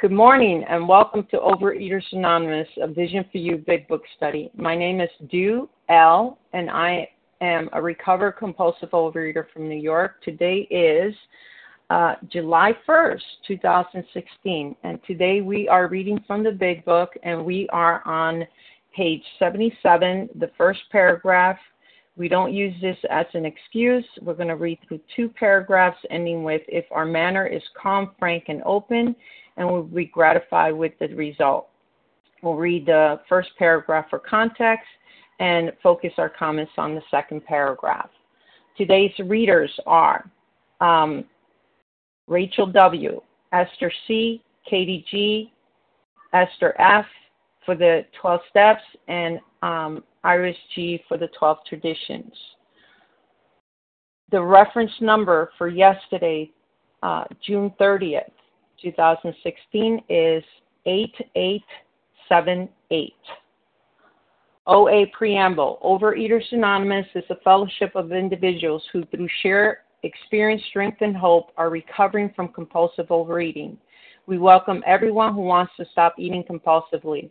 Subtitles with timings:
[0.00, 4.50] Good morning and welcome to Overeaters Anonymous, a Vision for You Big Book study.
[4.56, 7.06] My name is Du L, and I
[7.42, 10.22] am a recovered compulsive overeater from New York.
[10.22, 11.14] Today is
[11.90, 17.68] uh, July 1st, 2016, and today we are reading from the Big Book, and we
[17.68, 18.46] are on
[18.96, 21.58] page 77, the first paragraph.
[22.16, 24.04] We don't use this as an excuse.
[24.22, 28.44] We're going to read through two paragraphs ending with If our manner is calm, frank,
[28.48, 29.14] and open,
[29.60, 31.68] and we'll be gratified with the result.
[32.42, 34.88] We'll read the first paragraph for context
[35.38, 38.08] and focus our comments on the second paragraph.
[38.78, 40.30] Today's readers are
[40.80, 41.24] um,
[42.26, 43.20] Rachel W.,
[43.52, 45.52] Esther C., Katie G.,
[46.32, 47.04] Esther F.
[47.66, 51.02] for the 12 steps, and um, Iris G.
[51.06, 52.32] for the 12 traditions.
[54.30, 56.50] The reference number for yesterday,
[57.02, 58.30] uh, June 30th,
[58.82, 60.42] 2016 is
[60.86, 63.14] 8878.
[64.66, 71.16] OA Preamble Overeaters Anonymous is a fellowship of individuals who, through shared experience, strength, and
[71.16, 73.78] hope, are recovering from compulsive overeating.
[74.26, 77.30] We welcome everyone who wants to stop eating compulsively.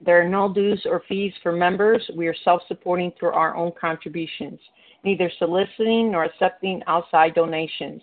[0.00, 2.08] There are no dues or fees for members.
[2.16, 4.60] We are self supporting through our own contributions,
[5.04, 8.02] neither soliciting nor accepting outside donations.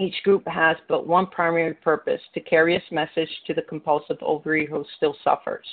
[0.00, 4.68] each group has but one primary purpose to carry its message to the compulsive overeater
[4.68, 5.66] who still suffers.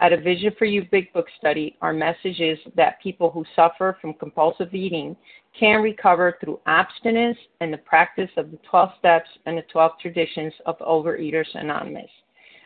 [0.00, 3.96] At a Vision for You Big Book study, our message is that people who suffer
[4.00, 5.16] from compulsive eating
[5.58, 10.52] can recover through abstinence and the practice of the 12 steps and the 12 traditions
[10.66, 12.10] of Overeaters Anonymous.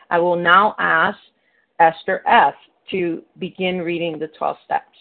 [0.09, 1.17] I will now ask
[1.79, 2.55] Esther F.
[2.89, 4.97] to begin reading the 12 steps.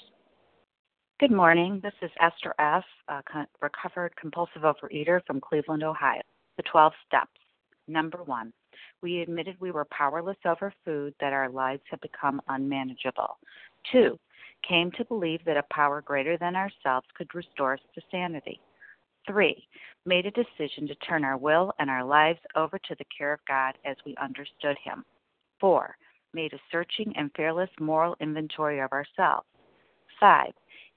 [1.20, 1.80] Good morning.
[1.82, 3.20] This is Esther F., a
[3.60, 6.22] recovered compulsive overeater from Cleveland, Ohio.
[6.56, 7.40] The 12 steps.
[7.88, 8.52] Number one,
[9.02, 13.36] we admitted we were powerless over food, that our lives had become unmanageable.
[13.90, 14.16] Two,
[14.68, 18.60] came to believe that a power greater than ourselves could restore us to sanity.
[19.26, 19.66] Three,
[20.06, 23.40] made a decision to turn our will and our lives over to the care of
[23.48, 25.04] God as we understood Him.
[25.58, 25.96] Four,
[26.32, 29.48] made a searching and fearless moral inventory of ourselves.
[30.20, 30.52] Five,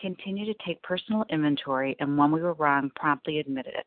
[0.00, 3.86] continue to take personal inventory, and when we were wrong, promptly admitted it.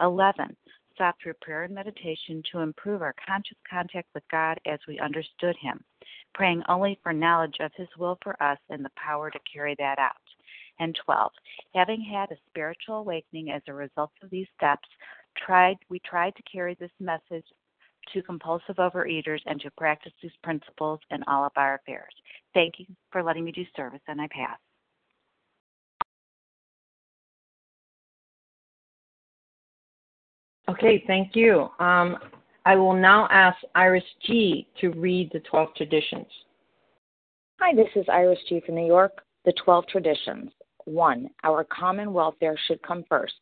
[0.00, 0.56] 11.
[0.96, 5.56] Sought through prayer and meditation to improve our conscious contact with God as we understood
[5.60, 5.82] Him,
[6.34, 9.98] praying only for knowledge of His will for us and the power to carry that
[9.98, 10.12] out.
[10.78, 11.30] And 12.
[11.74, 14.88] Having had a spiritual awakening as a result of these steps,
[15.36, 17.46] tried we tried to carry this message
[18.12, 22.12] to compulsive overeaters and to practice these principles in all of our affairs.
[22.52, 24.58] Thank you for letting me do service, and I pass.
[30.68, 31.68] Okay, thank you.
[31.78, 32.16] Um,
[32.64, 34.66] I will now ask Iris G.
[34.80, 36.26] to read the 12 traditions.
[37.60, 38.62] Hi, this is Iris G.
[38.64, 39.22] from New York.
[39.44, 40.50] The 12 traditions.
[40.86, 41.28] 1.
[41.44, 43.34] Our common welfare should come first.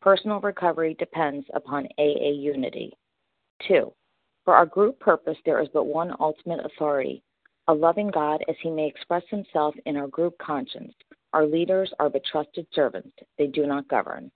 [0.00, 2.92] Personal recovery depends upon AA unity.
[3.68, 3.92] 2.
[4.44, 7.22] For our group purpose, there is but one ultimate authority
[7.68, 10.92] a loving God as he may express himself in our group conscience.
[11.32, 14.32] Our leaders are but trusted servants, they do not govern.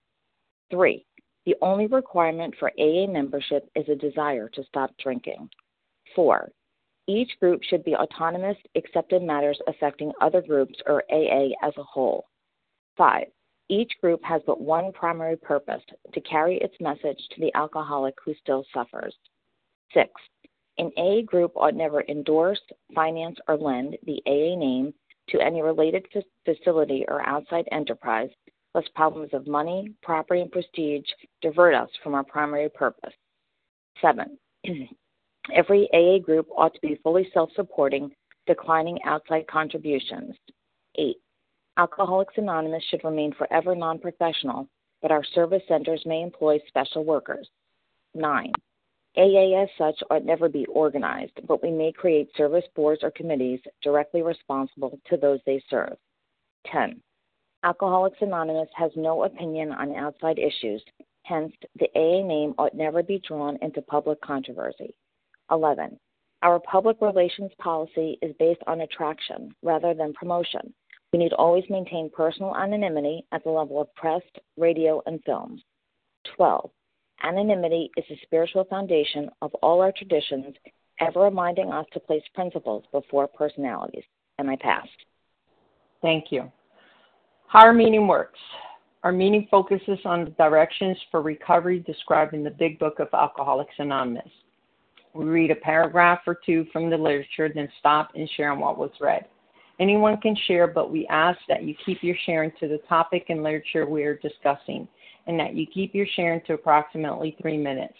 [0.71, 1.05] 3.
[1.45, 5.49] The only requirement for AA membership is a desire to stop drinking.
[6.15, 6.51] 4.
[7.07, 11.83] Each group should be autonomous except in matters affecting other groups or AA as a
[11.83, 12.25] whole.
[12.97, 13.27] 5.
[13.69, 15.81] Each group has but one primary purpose
[16.13, 19.15] to carry its message to the alcoholic who still suffers.
[19.93, 20.09] 6.
[20.77, 22.61] An AA group ought never endorse,
[22.93, 24.93] finance, or lend the AA name
[25.29, 26.05] to any related
[26.43, 28.29] facility or outside enterprise
[28.75, 31.07] lest problems of money, property, and prestige
[31.41, 33.13] divert us from our primary purpose.
[34.01, 34.37] 7.
[35.53, 38.11] Every AA group ought to be fully self supporting,
[38.45, 40.35] declining outside contributions.
[40.95, 41.15] 8.
[41.77, 44.67] Alcoholics Anonymous should remain forever non professional,
[45.01, 47.47] but our service centers may employ special workers.
[48.13, 48.51] 9.
[49.17, 53.61] AA as such ought never be organized, but we may create service boards or committees
[53.81, 55.95] directly responsible to those they serve.
[56.65, 57.01] 10.
[57.65, 60.83] Alcoholics Anonymous has no opinion on outside issues,
[61.23, 64.93] hence, the AA name ought never be drawn into public controversy.
[65.49, 65.99] 11.
[66.43, 70.75] Our public relations policy is based on attraction rather than promotion.
[71.11, 74.21] We need always maintain personal anonymity at the level of press,
[74.57, 75.63] radio, and films.
[76.35, 76.69] 12.
[77.23, 80.53] Anonymity is the spiritual foundation of all our traditions,
[80.99, 84.03] ever reminding us to place principles before personalities.
[84.37, 84.89] And I passed.
[86.03, 86.51] Thank you.
[87.47, 88.39] How our meeting works.
[89.03, 93.75] Our meeting focuses on the directions for recovery described in the Big Book of Alcoholics
[93.77, 94.29] Anonymous.
[95.13, 98.77] We read a paragraph or two from the literature, then stop and share on what
[98.77, 99.25] was read.
[99.79, 103.43] Anyone can share, but we ask that you keep your sharing to the topic and
[103.43, 104.87] literature we are discussing,
[105.27, 107.95] and that you keep your sharing to approximately three minutes.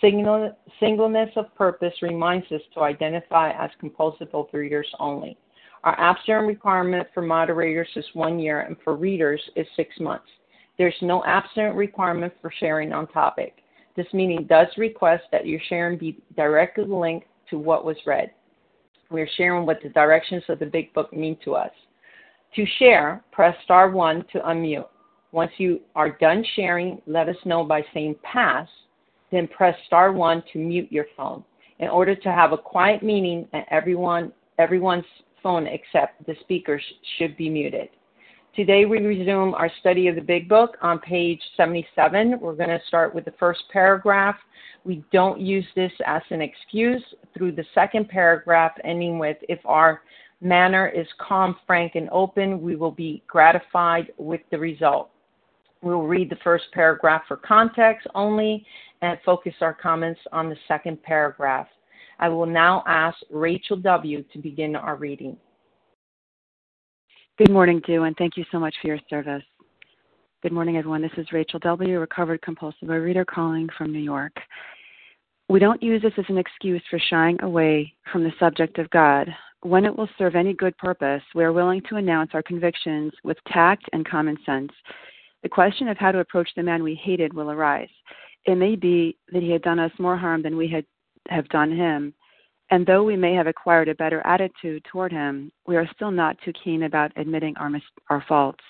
[0.00, 5.36] Singleness of purpose reminds us to identify as compulsive overeaters only.
[5.86, 10.26] Our abstinence requirement for moderators is one year, and for readers is six months.
[10.78, 13.62] There's no abstinence requirement for sharing on topic.
[13.94, 18.32] This meeting does request that your sharing be directly linked to what was read.
[19.12, 21.70] We are sharing what the directions of the Big Book mean to us.
[22.56, 24.88] To share, press star one to unmute.
[25.30, 28.66] Once you are done sharing, let us know by saying pass,
[29.30, 31.44] then press star one to mute your phone.
[31.78, 35.04] In order to have a quiet meeting and everyone everyone's
[35.46, 36.82] phone except the speakers
[37.16, 37.88] should be muted.
[38.56, 42.40] Today we resume our study of the Big Book on page 77.
[42.40, 44.36] We're going to start with the first paragraph
[44.86, 47.02] we don't use this as an excuse
[47.36, 50.02] through the second paragraph, ending with If our
[50.40, 55.10] manner is calm, frank, and open, we will be gratified with the result.
[55.82, 58.64] We'll read the first paragraph for context only
[59.02, 61.66] and focus our comments on the second paragraph.
[62.18, 64.24] I will now ask Rachel W.
[64.32, 65.36] to begin our reading.
[67.38, 69.42] Good morning, Dew, and thank you so much for your service.
[70.42, 71.02] Good morning, everyone.
[71.02, 74.34] This is Rachel W., recovered compulsive reader calling from New York.
[75.48, 79.28] We don't use this as an excuse for shying away from the subject of God.
[79.62, 83.36] When it will serve any good purpose, we are willing to announce our convictions with
[83.52, 84.72] tact and common sense.
[85.42, 87.90] The question of how to approach the man we hated will arise.
[88.46, 90.84] It may be that he had done us more harm than we had
[91.30, 92.14] have done him,
[92.70, 96.36] and though we may have acquired a better attitude toward him, we are still not
[96.44, 98.64] too keen about admitting our mis- our faults.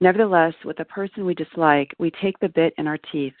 [0.00, 3.34] Nevertheless, with a person we dislike, we take the bit in our teeth.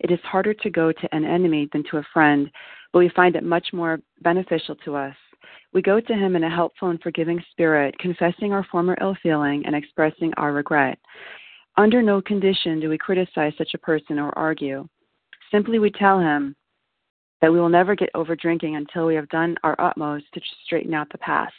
[0.00, 2.50] It is harder to go to an enemy than to a friend,
[2.92, 5.16] but we find it much more beneficial to us.
[5.72, 9.64] We go to him in a helpful and forgiving spirit, confessing our former ill feeling
[9.64, 10.98] and expressing our regret.
[11.76, 14.86] Under no condition do we criticize such a person or argue.
[15.50, 16.54] Simply we tell him
[17.40, 20.94] that we will never get over drinking until we have done our utmost to straighten
[20.94, 21.54] out the past.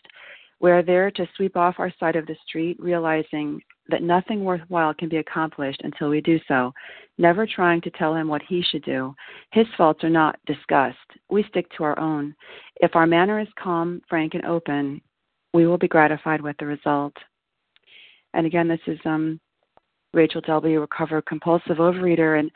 [0.59, 4.93] We are there to sweep off our side of the street, realizing that nothing worthwhile
[4.93, 6.71] can be accomplished until we do so,
[7.17, 9.15] never trying to tell him what he should do.
[9.51, 10.97] His faults are not discussed.
[11.29, 12.35] We stick to our own.
[12.75, 15.01] If our manner is calm, frank, and open,
[15.53, 17.13] we will be gratified with the result.
[18.33, 19.39] And again, this is um,
[20.13, 22.51] Rachel W., recovered compulsive overeater, and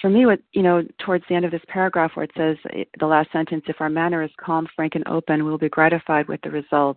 [0.00, 2.84] for me, what you know, towards the end of this paragraph where it says eh,
[2.98, 6.28] the last sentence, if our manner is calm, frank, and open, we will be gratified
[6.28, 6.96] with the result.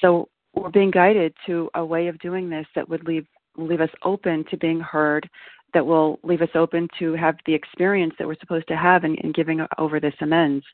[0.00, 3.26] So we're being guided to a way of doing this that would leave
[3.56, 5.28] leave us open to being heard,
[5.74, 9.14] that will leave us open to have the experience that we're supposed to have in,
[9.16, 10.64] in giving over this amends.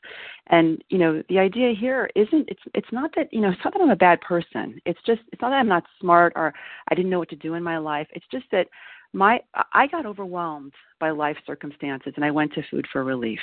[0.47, 3.73] And you know, the idea here isn't it's it's not that you know it's not
[3.73, 4.79] that I'm a bad person.
[4.85, 6.53] It's just it's not that I'm not smart or
[6.89, 8.07] I didn't know what to do in my life.
[8.13, 8.67] It's just that
[9.13, 9.39] my
[9.73, 13.39] I got overwhelmed by life circumstances and I went to food for relief.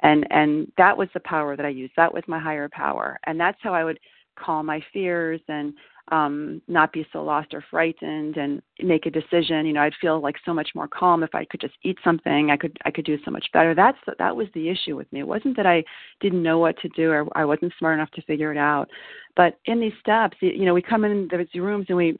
[0.00, 1.92] And and that was the power that I used.
[1.96, 3.18] That was my higher power.
[3.26, 3.98] And that's how I would
[4.36, 5.74] calm my fears and
[6.10, 9.66] um not be so lost or frightened and make a decision.
[9.66, 12.50] You know i'd feel like so much more calm if i could just eat something.
[12.50, 13.74] I could i could do so much better.
[13.74, 15.20] That's that was the issue with me.
[15.20, 15.84] It wasn't that i
[16.20, 18.88] didn't know what to do or i wasn't smart enough to figure it out.
[19.36, 22.18] But in these steps you know we come in these rooms and we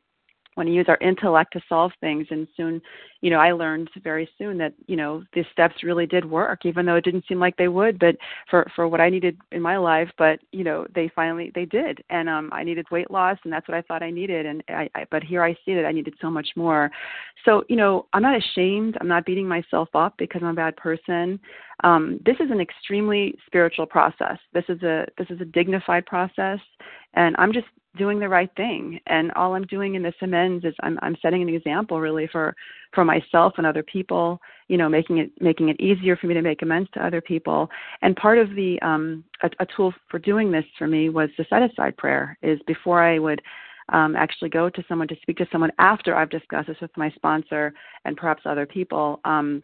[0.56, 2.26] want to use our intellect to solve things.
[2.30, 2.82] And soon
[3.22, 6.84] you know i learned very soon that you know these steps really did work even
[6.84, 8.16] though it didn't seem like they would but
[8.50, 12.04] for for what i needed in my life but you know they finally they did.
[12.10, 14.44] And um i needed weight loss and that's what i thought i needed.
[14.44, 16.90] And i, I but here i see that i needed so much more.
[17.44, 18.98] So you know i'm not ashamed.
[19.00, 21.38] I'm not beating myself up because i'm a bad person.
[21.84, 24.38] Um this is an extremely spiritual process.
[24.52, 26.58] This is a this is a dignified process.
[27.14, 28.98] And i'm just doing the right thing.
[29.06, 32.54] And all i'm doing in this amends is i'm i'm setting an example really for
[32.94, 36.42] for myself and other people you know making it making it easier for me to
[36.42, 37.68] make amends to other people.
[38.02, 41.46] And part of the um a, a tool for doing this for me was the
[41.50, 43.40] set aside prayer is before i would
[43.88, 47.10] um, actually go to someone to speak to someone after I've discussed this with my
[47.10, 47.72] sponsor
[48.04, 49.62] and perhaps other people, um,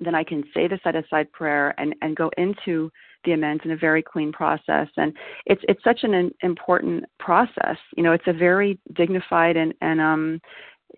[0.00, 2.90] then I can say the set aside prayer and, and go into
[3.24, 4.88] the amends in a very clean process.
[4.96, 5.12] And
[5.46, 7.76] it's it's such an important process.
[7.96, 10.40] You know, it's a very dignified and and um,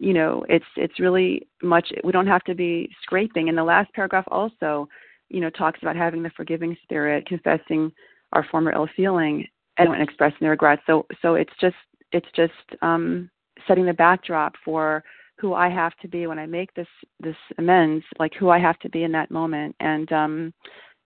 [0.00, 1.93] you know, it's it's really much.
[2.02, 3.49] We don't have to be scraping.
[3.49, 4.88] And the last paragraph also,
[5.28, 7.93] you know, talks about having the forgiving spirit, confessing
[8.33, 9.47] our former ill feeling,
[9.78, 10.81] and expressing the regret.
[10.87, 11.76] So so it's just
[12.12, 12.52] it's just
[12.83, 13.31] um,
[13.66, 15.04] setting the backdrop for
[15.38, 16.88] who I have to be when I make this
[17.21, 20.54] this amends, like who I have to be in that moment, and um,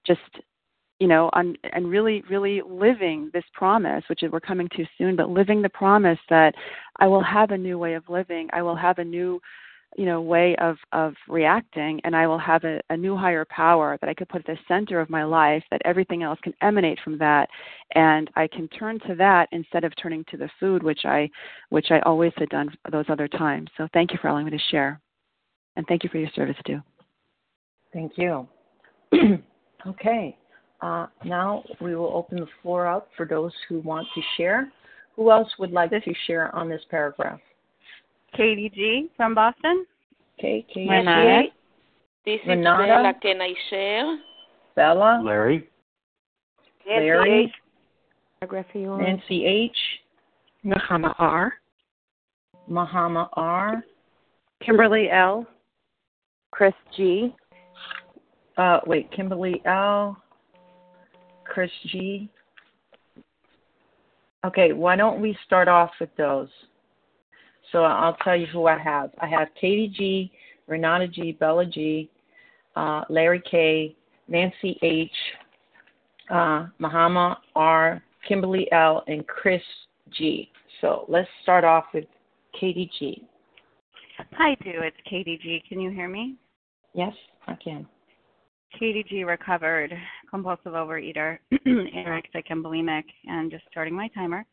[0.06, 0.20] just
[0.98, 5.14] you know, on, and really, really living this promise, which is we're coming too soon,
[5.14, 6.54] but living the promise that
[6.96, 9.40] I will have a new way of living, I will have a new
[9.96, 13.96] you know way of of reacting and i will have a, a new higher power
[14.00, 16.98] that i could put at the center of my life that everything else can emanate
[17.02, 17.48] from that.
[17.94, 21.28] And i can turn to that instead of turning to the food which i
[21.70, 23.70] which i always had done those other times.
[23.78, 25.00] So thank you for allowing me to share.
[25.76, 26.80] And thank you for your service too.
[27.92, 28.46] Thank you.
[29.86, 30.36] Okay
[30.80, 34.72] uh, now we will open the floor up for those who want to share
[35.16, 37.40] who else would like to share on this paragraph
[38.36, 39.86] Katie G from Boston.
[40.38, 41.42] Okay, Katie Renata.
[41.44, 41.52] G.
[42.24, 42.86] This is Renata.
[42.86, 43.14] Bella.
[43.20, 44.18] Can I share?
[44.76, 45.22] Bella.
[45.24, 45.68] Larry.
[46.86, 47.52] Larry.
[48.40, 49.76] Nancy Nancy H.
[50.64, 51.54] Mahama R.
[52.70, 53.82] Mahama R.
[54.64, 55.46] Kimberly L.
[56.50, 57.34] Chris G.
[58.56, 60.16] Uh, wait, Kimberly L.
[61.58, 62.30] Chris G.
[64.46, 66.46] Okay, why don't we start off with those?
[67.72, 69.10] So I'll tell you who I have.
[69.18, 70.30] I have Katie G,
[70.68, 72.08] Renata G, Bella G,
[72.76, 73.96] uh, Larry K,
[74.28, 75.10] Nancy H,
[76.30, 79.60] uh, Mahama R, Kimberly L, and Chris
[80.16, 80.52] G.
[80.80, 82.04] So let's start off with
[82.52, 83.26] Katie G.
[84.34, 84.70] Hi, Do.
[84.74, 85.60] It's Katie G.
[85.68, 86.36] Can you hear me?
[86.94, 87.14] Yes,
[87.48, 87.84] I can.
[88.78, 89.24] Katie G.
[89.24, 89.92] recovered
[90.30, 94.44] compulsive overeater, anorexic and bulimic, and just starting my timer.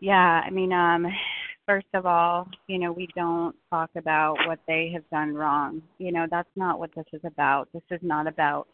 [0.00, 1.06] Yeah, I mean, um,
[1.66, 5.82] first of all, you know, we don't talk about what they have done wrong.
[5.98, 7.68] You know, that's not what this is about.
[7.72, 8.66] This is not about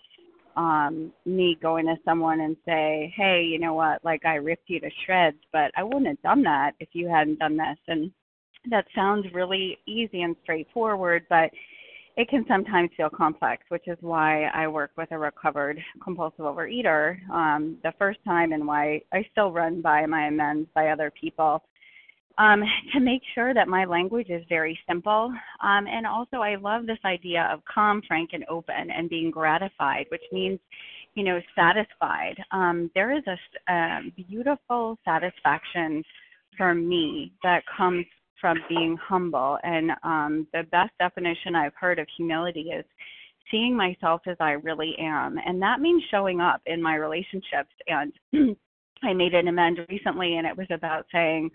[0.56, 4.02] um me going to someone and say, "Hey, you know what?
[4.04, 7.40] Like I ripped you to shreds, but I wouldn't have done that if you hadn't
[7.40, 8.10] done this." And
[8.70, 11.50] that sounds really easy and straightforward, but
[12.16, 17.18] it can sometimes feel complex, which is why I work with a recovered compulsive overeater
[17.30, 21.62] um, the first time and why I still run by my amends by other people
[22.38, 25.32] um, to make sure that my language is very simple.
[25.62, 30.06] Um, and also, I love this idea of calm, frank, and open and being gratified,
[30.10, 30.58] which means,
[31.14, 32.36] you know, satisfied.
[32.50, 36.02] Um, there is a, a beautiful satisfaction
[36.56, 38.06] for me that comes
[38.40, 39.58] from being humble.
[39.62, 42.84] And um, the best definition I've heard of humility is
[43.50, 45.36] seeing myself as I really am.
[45.44, 47.72] And that means showing up in my relationships.
[47.86, 48.12] And
[49.02, 51.50] I made an amend recently, and it was about saying,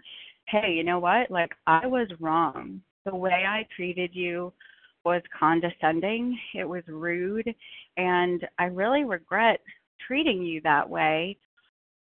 [0.48, 1.32] hey, you know what?
[1.32, 2.82] Like, I was wrong.
[3.06, 4.54] The way I treated you
[5.04, 7.54] was condescending, it was rude,
[7.98, 9.60] and I really regret
[10.06, 11.38] treating you that way.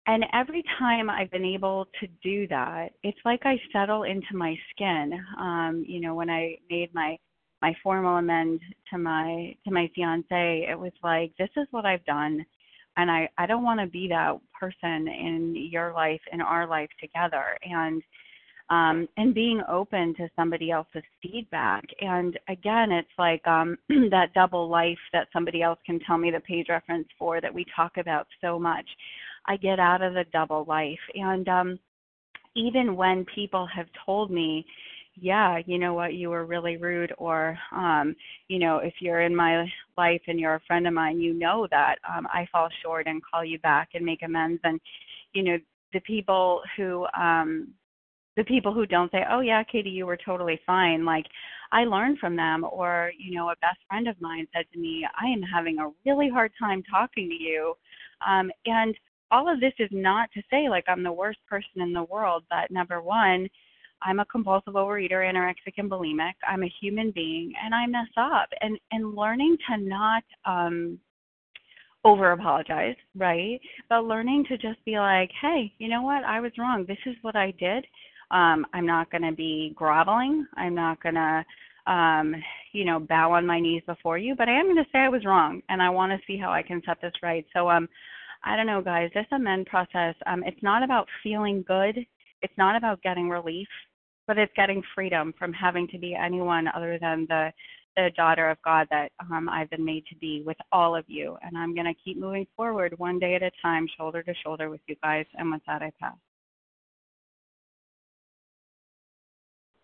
[0.07, 4.57] And every time I've been able to do that, it's like I settle into my
[4.71, 5.13] skin.
[5.39, 7.17] Um, you know, when I made my
[7.63, 12.05] my formal amend to my to my fiance, it was like this is what I've
[12.07, 12.45] done
[12.97, 16.91] and I I don't want to be that person in your life in our life
[17.01, 17.59] together.
[17.63, 18.03] And
[18.71, 21.83] um, and being open to somebody else's feedback.
[22.01, 26.39] And again, it's like um, that double life that somebody else can tell me the
[26.39, 28.87] page reference for that we talk about so much.
[29.47, 30.99] I get out of the double life.
[31.15, 31.79] And um,
[32.55, 34.65] even when people have told me,
[35.15, 38.15] yeah, you know what, you were really rude, or, um,
[38.49, 39.67] you know, if you're in my
[39.99, 43.21] life and you're a friend of mine, you know that um, I fall short and
[43.23, 44.61] call you back and make amends.
[44.65, 44.81] And,
[45.35, 45.59] you know,
[45.93, 47.75] the people who um,
[48.37, 51.27] the people who don't say, "Oh yeah, Katie, you were totally fine," like
[51.73, 52.65] I learned from them.
[52.65, 55.91] Or you know, a best friend of mine said to me, "I am having a
[56.07, 57.75] really hard time talking to you,"
[58.27, 58.97] um, and
[59.31, 62.45] all of this is not to say like I'm the worst person in the world,
[62.51, 63.49] but number one,
[64.03, 66.33] I'm a compulsive overeater, anorexic and bulimic.
[66.49, 70.99] I'm a human being and I mess up and and learning to not um
[72.05, 73.61] over apologize, right?
[73.89, 76.25] But learning to just be like, hey, you know what?
[76.25, 76.85] I was wrong.
[76.87, 77.85] This is what I did.
[78.31, 80.47] Um, I'm not going to be groveling.
[80.57, 81.45] I'm not going to,
[81.93, 82.35] um,
[82.73, 85.09] you know, bow on my knees before you, but I am going to say I
[85.09, 87.45] was wrong and I want to see how I can set this right.
[87.53, 87.89] So, um,
[88.43, 91.99] I don't know, guys, this amend process, um, it's not about feeling good.
[92.43, 93.69] It's not about getting relief,
[94.27, 97.53] but it's getting freedom from having to be anyone other than the
[97.97, 101.37] the daughter of God that um, I've been made to be with all of you.
[101.43, 104.71] And I'm going to keep moving forward one day at a time, shoulder to shoulder
[104.71, 105.27] with you guys.
[105.35, 106.15] And with that, I pass.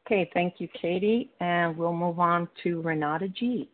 [0.07, 1.33] Okay, thank you, Katie.
[1.41, 3.69] And we'll move on to Renata G.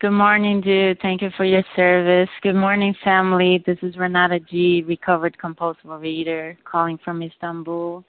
[0.00, 0.98] Good morning, dude.
[1.02, 2.30] Thank you for your service.
[2.42, 3.62] Good morning, family.
[3.66, 8.04] This is Renata G, recovered compulsive overeater, calling from Istanbul.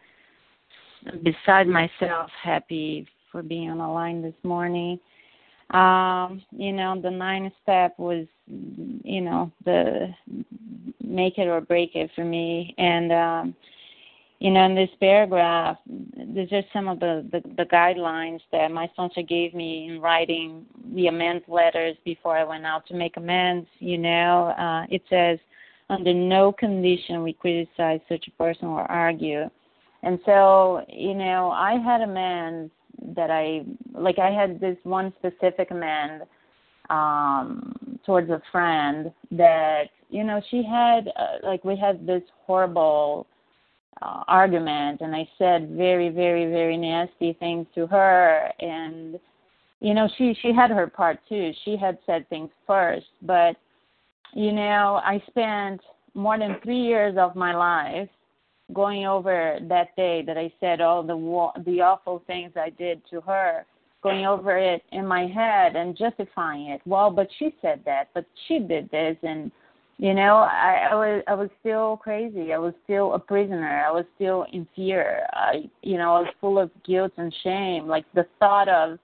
[1.23, 4.99] Beside myself, happy for being on the line this morning.
[5.71, 10.13] Um, you know, the nine step was, you know, the
[11.03, 12.73] make it or break it for me.
[12.77, 13.55] And, um,
[14.39, 18.87] you know, in this paragraph, these are some of the, the, the guidelines that my
[18.93, 20.65] sponsor gave me in writing
[20.95, 23.67] the amends letters before I went out to make amends.
[23.79, 25.39] You know, uh, it says,
[25.89, 29.49] under no condition we criticize such a person or argue.
[30.03, 32.71] And so, you know, I had amends
[33.15, 36.23] that I like I had this one specific amend
[36.89, 43.27] um towards a friend that you know she had uh, like we had this horrible
[44.01, 49.19] uh, argument and I said very very very nasty things to her and
[49.79, 53.55] you know she she had her part too she had said things first but
[54.33, 55.81] you know I spent
[56.13, 58.09] more than 3 years of my life
[58.73, 63.21] going over that day that I said all the the awful things I did to
[63.21, 63.65] her,
[64.03, 66.81] going over it in my head and justifying it.
[66.85, 69.51] Well, but she said that, but she did this, and
[69.99, 72.53] you know, I, I was I was still crazy.
[72.53, 73.83] I was still a prisoner.
[73.85, 75.27] I was still in fear.
[75.33, 77.85] I, you know, I was full of guilt and shame.
[77.85, 78.97] Like the thought of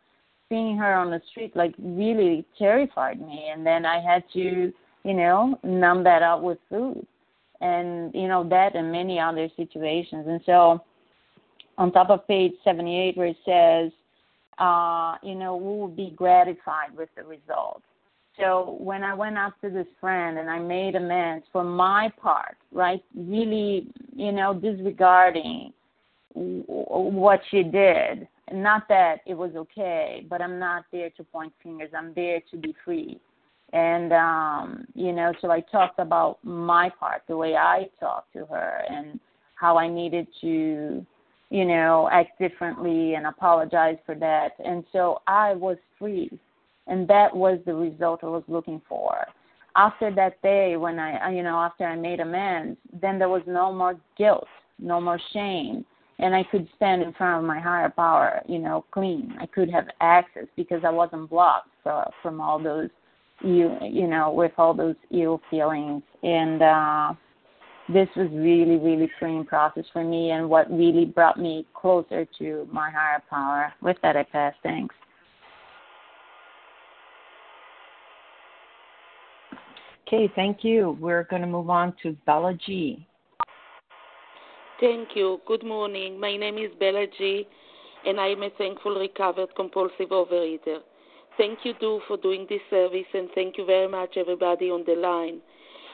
[0.47, 3.49] seeing her on the street, like really terrified me.
[3.53, 4.71] And then I had to,
[5.03, 7.05] you know, numb that out with food
[7.61, 10.25] and you know that and many other situations.
[10.27, 10.81] And so,
[11.77, 13.91] on top of page 78, where it says,
[14.59, 17.83] uh, you know, we will be gratified with the results.
[18.39, 22.57] So when I went up to this friend and I made amends for my part,
[22.71, 25.71] right, really, you know, disregarding
[26.33, 28.27] what she did.
[28.51, 31.89] Not that it was okay, but I'm not there to point fingers.
[31.97, 33.19] I'm there to be free
[33.73, 38.45] and um you know so i talked about my part the way i talked to
[38.45, 39.19] her and
[39.55, 41.05] how i needed to
[41.49, 46.29] you know act differently and apologize for that and so i was free
[46.87, 49.25] and that was the result i was looking for.
[49.75, 53.73] After that day when i you know after i made amends then there was no
[53.73, 54.47] more guilt
[54.79, 55.85] no more shame
[56.19, 59.35] and i could stand in front of my higher power you know clean.
[59.39, 61.69] I could have access because i wasn't blocked
[62.21, 62.89] from all those
[63.41, 66.03] you you know with all those ill feelings.
[66.23, 67.13] And uh
[67.87, 72.67] this was really really freeing process for me and what really brought me closer to
[72.71, 73.73] my higher power.
[73.81, 74.55] With that i pass.
[74.63, 74.95] Thanks
[80.07, 83.05] okay thank you we're going to move on to bella g
[84.79, 87.47] thank you good morning my name is bella g
[88.05, 90.79] and i'm a thankful recovered compulsive overeater
[91.37, 94.95] Thank you, Do, for doing this service, and thank you very much, everybody on the
[94.95, 95.41] line.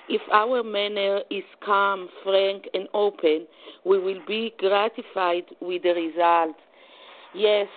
[0.08, 3.47] If our manner is calm, frank, and open,
[3.84, 6.56] we will be gratified with the result.
[7.34, 7.67] Yes,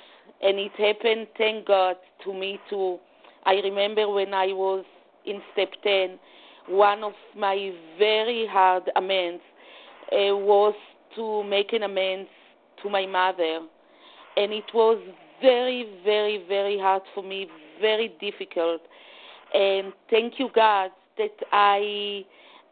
[0.43, 2.99] and it happened, thank God, to me too.
[3.47, 4.85] I remember when I was
[5.25, 6.19] in step 10,
[6.69, 9.43] one of my very hard amends
[10.13, 10.75] uh, was
[11.17, 12.31] to make an amends
[12.83, 13.61] to my mother.
[14.37, 14.99] And it was
[15.41, 17.49] very, very, very hard for me,
[17.81, 18.81] very difficult.
[19.53, 22.25] And thank you, God, that I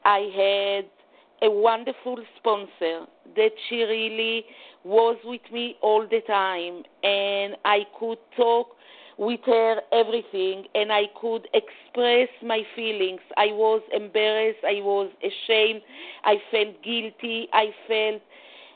[0.04, 4.44] I had a wonderful sponsor that she really
[4.84, 8.76] was with me all the time, and I could talk
[9.18, 13.20] with her everything, and I could express my feelings.
[13.36, 15.82] I was embarrassed, I was ashamed,
[16.24, 18.22] I felt guilty, I felt,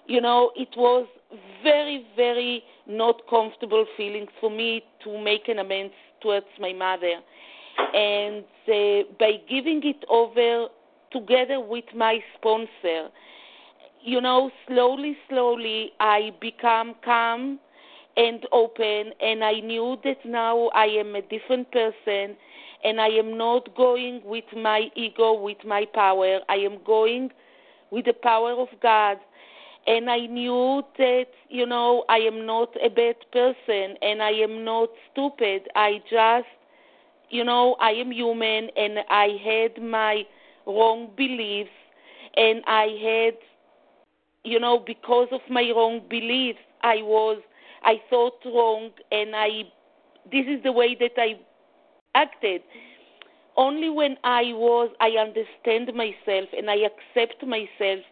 [0.07, 1.07] you know, it was
[1.62, 7.20] very, very not comfortable feelings for me to make an amends towards my mother.
[7.94, 10.68] And uh, by giving it over
[11.12, 13.09] together with my sponsor,
[14.03, 17.59] you know, slowly, slowly, I become calm
[18.16, 22.37] and open, and I knew that now I am a different person,
[22.85, 26.40] and I am not going with my ego, with my power.
[26.48, 27.31] I am going
[27.90, 29.18] with the power of God.
[29.87, 34.64] And I knew that, you know, I am not a bad person and I am
[34.64, 35.68] not stupid.
[35.76, 36.48] I just,
[37.31, 40.24] you know, I am human and I had my
[40.66, 41.70] wrong beliefs
[42.37, 43.35] and I had,
[44.42, 47.40] you know, because of my wrong beliefs, I was,
[47.87, 49.62] I thought wrong and I,
[50.31, 51.38] this is the way that I
[52.16, 52.62] acted.
[53.57, 58.05] Only when I was, I understand myself and I accept myself.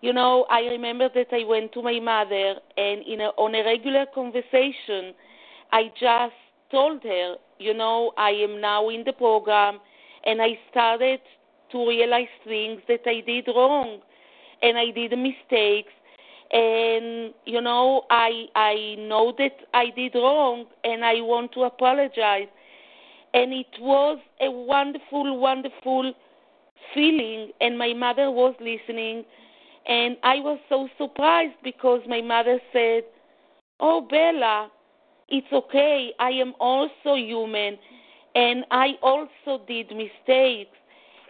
[0.00, 3.64] You know, I remember that I went to my mother and in a, on a
[3.64, 5.12] regular conversation,
[5.72, 6.34] I just
[6.70, 9.80] told her, you know, I am now in the program
[10.24, 11.20] and I started
[11.72, 13.98] to realize things that I did wrong
[14.62, 15.92] and I did mistakes
[16.52, 22.48] and you know I I know that I did wrong and I want to apologize
[23.34, 26.14] and it was a wonderful, wonderful
[26.94, 27.50] feeling.
[27.60, 29.24] And my mother was listening,
[29.86, 33.02] and I was so surprised because my mother said,
[33.80, 34.70] Oh, Bella,
[35.28, 36.12] it's okay.
[36.20, 37.76] I am also human,
[38.36, 40.76] and I also did mistakes.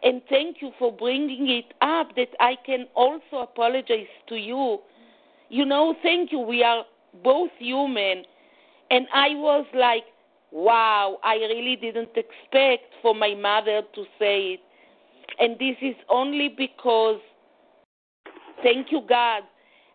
[0.03, 4.81] And thank you for bringing it up that I can also apologize to you.
[5.49, 6.39] You know, thank you.
[6.39, 6.85] We are
[7.23, 8.25] both human.
[8.91, 10.05] And I was like,
[10.51, 14.61] wow, I really didn't expect for my mother to say it.
[15.39, 17.21] And this is only because,
[18.63, 19.43] thank you, God,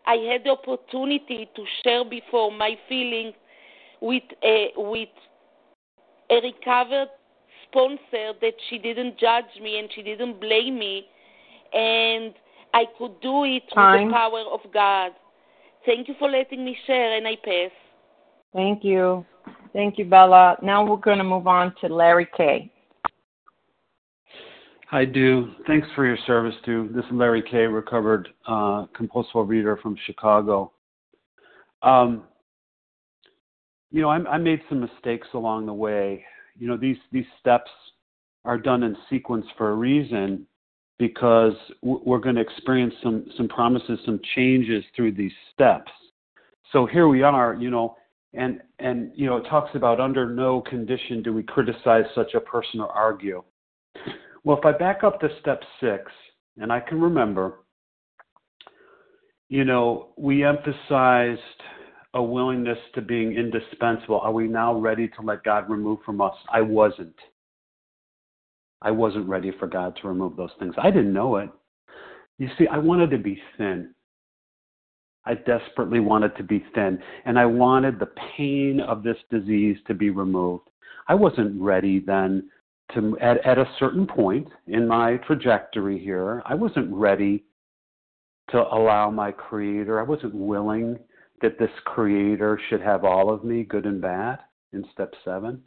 [0.06, 3.34] I had the opportunity to share before my feelings
[4.00, 5.08] with a, with
[6.30, 7.08] a recovered
[7.66, 11.06] sponsor that she didn't judge me and she didn't blame me.
[11.72, 12.34] And
[12.74, 15.12] I could do it with the power of God.
[15.90, 17.72] Thank you for letting me share, and I pass.
[18.54, 19.26] Thank you.
[19.72, 20.56] Thank you, Bella.
[20.62, 22.70] Now we're going to move on to Larry K.
[24.88, 25.50] Hi, Du.
[25.66, 26.88] Thanks for your service, Du.
[26.94, 30.70] This is Larry K., recovered uh, compulsive reader from Chicago.
[31.82, 32.22] Um,
[33.90, 36.24] you know, I, I made some mistakes along the way.
[36.56, 37.70] You know, these these steps
[38.44, 40.46] are done in sequence for a reason
[41.00, 45.90] because we're going to experience some some promises, some changes through these steps.
[46.70, 47.54] So here we are.
[47.54, 47.96] You know,
[48.34, 52.40] and and you know it talks about under no condition do we criticize such a
[52.40, 53.42] person or argue
[54.44, 56.04] well if i back up to step six
[56.58, 57.54] and i can remember
[59.48, 61.40] you know we emphasized
[62.14, 66.34] a willingness to being indispensable are we now ready to let god remove from us
[66.52, 67.16] i wasn't
[68.82, 71.50] i wasn't ready for god to remove those things i didn't know it
[72.38, 73.94] you see i wanted to be thin
[75.24, 79.94] I desperately wanted to be thin, and I wanted the pain of this disease to
[79.94, 80.68] be removed.
[81.08, 82.48] I wasn't ready then
[82.94, 87.44] to, at, at a certain point in my trajectory here, I wasn't ready
[88.50, 90.98] to allow my creator, I wasn't willing
[91.42, 94.40] that this creator should have all of me, good and bad,
[94.72, 95.62] in step seven.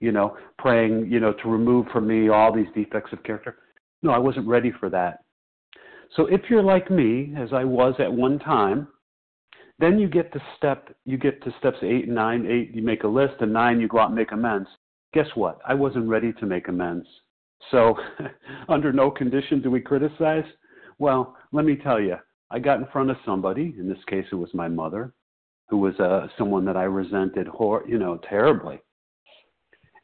[0.00, 3.56] You know, praying, you know, to remove from me all these defects of character.
[4.02, 5.24] No, I wasn't ready for that.
[6.16, 8.88] So if you're like me, as I was at one time,
[9.78, 12.46] then you get to step you get to steps eight and nine.
[12.46, 14.68] Eight, you make a list, and nine, you go out and make amends.
[15.12, 15.58] Guess what?
[15.66, 17.06] I wasn't ready to make amends.
[17.70, 17.96] So,
[18.68, 20.44] under no condition do we criticize.
[20.98, 22.16] Well, let me tell you,
[22.50, 23.74] I got in front of somebody.
[23.78, 25.12] In this case, it was my mother,
[25.68, 28.80] who was uh, someone that I resented, hor- you know, terribly.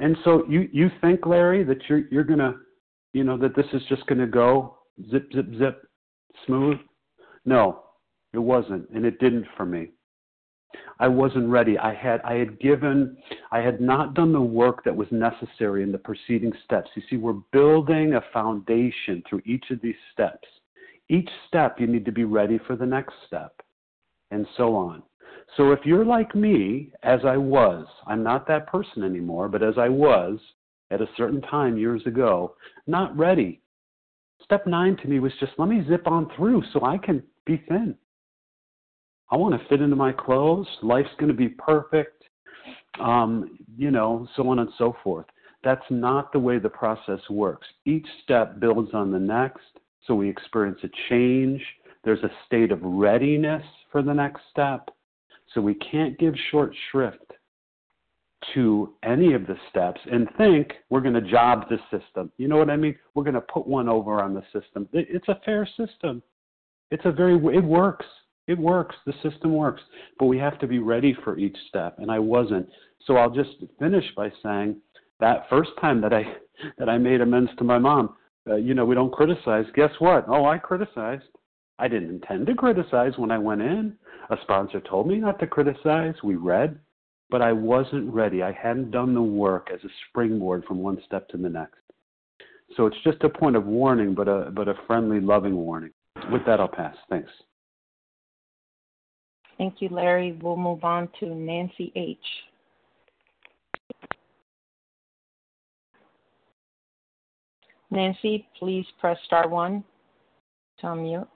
[0.01, 2.55] And so you you think, Larry, that you're you're gonna,
[3.13, 4.79] you know, that this is just gonna go
[5.11, 5.87] zip zip zip
[6.47, 6.79] smooth?
[7.45, 7.83] No,
[8.33, 9.91] it wasn't, and it didn't for me.
[10.99, 11.79] I wasn't ready.
[11.79, 13.19] I had I had given
[13.53, 16.91] I had not done the work that was necessary in the preceding steps.
[16.95, 20.49] You see, we're building a foundation through each of these steps.
[21.11, 23.53] Each step you need to be ready for the next step,
[24.31, 25.03] and so on.
[25.57, 29.75] So if you're like me, as I was, I'm not that person anymore, but as
[29.79, 30.39] I was
[30.91, 32.55] at a certain time years ago,
[32.87, 33.61] not ready
[34.45, 37.63] Step nine to me was just let me zip on through so I can be
[37.69, 37.95] thin.
[39.31, 40.67] I want to fit into my clothes.
[40.83, 42.25] Life's going to be perfect,
[43.01, 45.27] um, you know, so on and so forth.
[45.63, 47.67] That's not the way the process works.
[47.85, 49.61] Each step builds on the next,
[50.07, 51.63] so we experience a change.
[52.03, 53.63] There's a state of readiness
[53.93, 54.91] for the next step.
[55.55, 57.33] So we can't give short shrift
[58.55, 62.33] to any of the steps and think we're going to job the system.
[62.39, 62.97] You know what I mean?
[63.15, 64.89] We're going to put one over on the system.
[64.93, 66.23] It's a fair system.
[66.91, 68.07] It's a very, it works.
[68.47, 68.97] It works.
[69.07, 69.83] The system works.
[70.19, 71.97] But we have to be ready for each step.
[71.99, 72.69] And I wasn't.
[73.07, 74.77] So I'll just finish by saying
[75.21, 76.25] that first time that I
[76.79, 78.17] that I made amends to my mom.
[78.49, 79.65] Uh, you know, we don't criticize.
[79.75, 80.25] Guess what?
[80.29, 81.25] Oh, I criticized.
[81.81, 83.95] I didn't intend to criticize when I went in.
[84.29, 86.15] A sponsor told me not to criticize.
[86.23, 86.79] We read,
[87.31, 88.43] but I wasn't ready.
[88.43, 91.79] I hadn't done the work as a springboard from one step to the next.
[92.77, 95.91] So it's just a point of warning, but a but a friendly, loving warning.
[96.31, 96.95] With that, I'll pass.
[97.09, 97.31] Thanks.
[99.57, 100.39] Thank you, Larry.
[100.43, 102.19] We'll move on to Nancy H.
[107.91, 109.83] Nancy, please press star one
[110.79, 111.27] to unmute.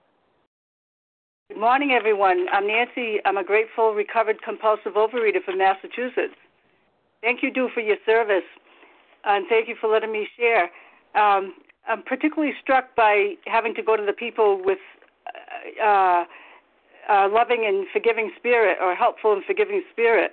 [1.54, 2.46] Good morning, everyone.
[2.52, 3.18] I'm Nancy.
[3.24, 6.34] I'm a grateful, recovered compulsive overeater from Massachusetts.
[7.22, 8.42] Thank you, Do, for your service,
[9.22, 10.64] and thank you for letting me share.
[11.14, 11.54] Um,
[11.86, 14.80] I'm particularly struck by having to go to the people with
[15.80, 16.24] uh,
[17.08, 20.32] uh, loving and forgiving spirit, or helpful and forgiving spirit,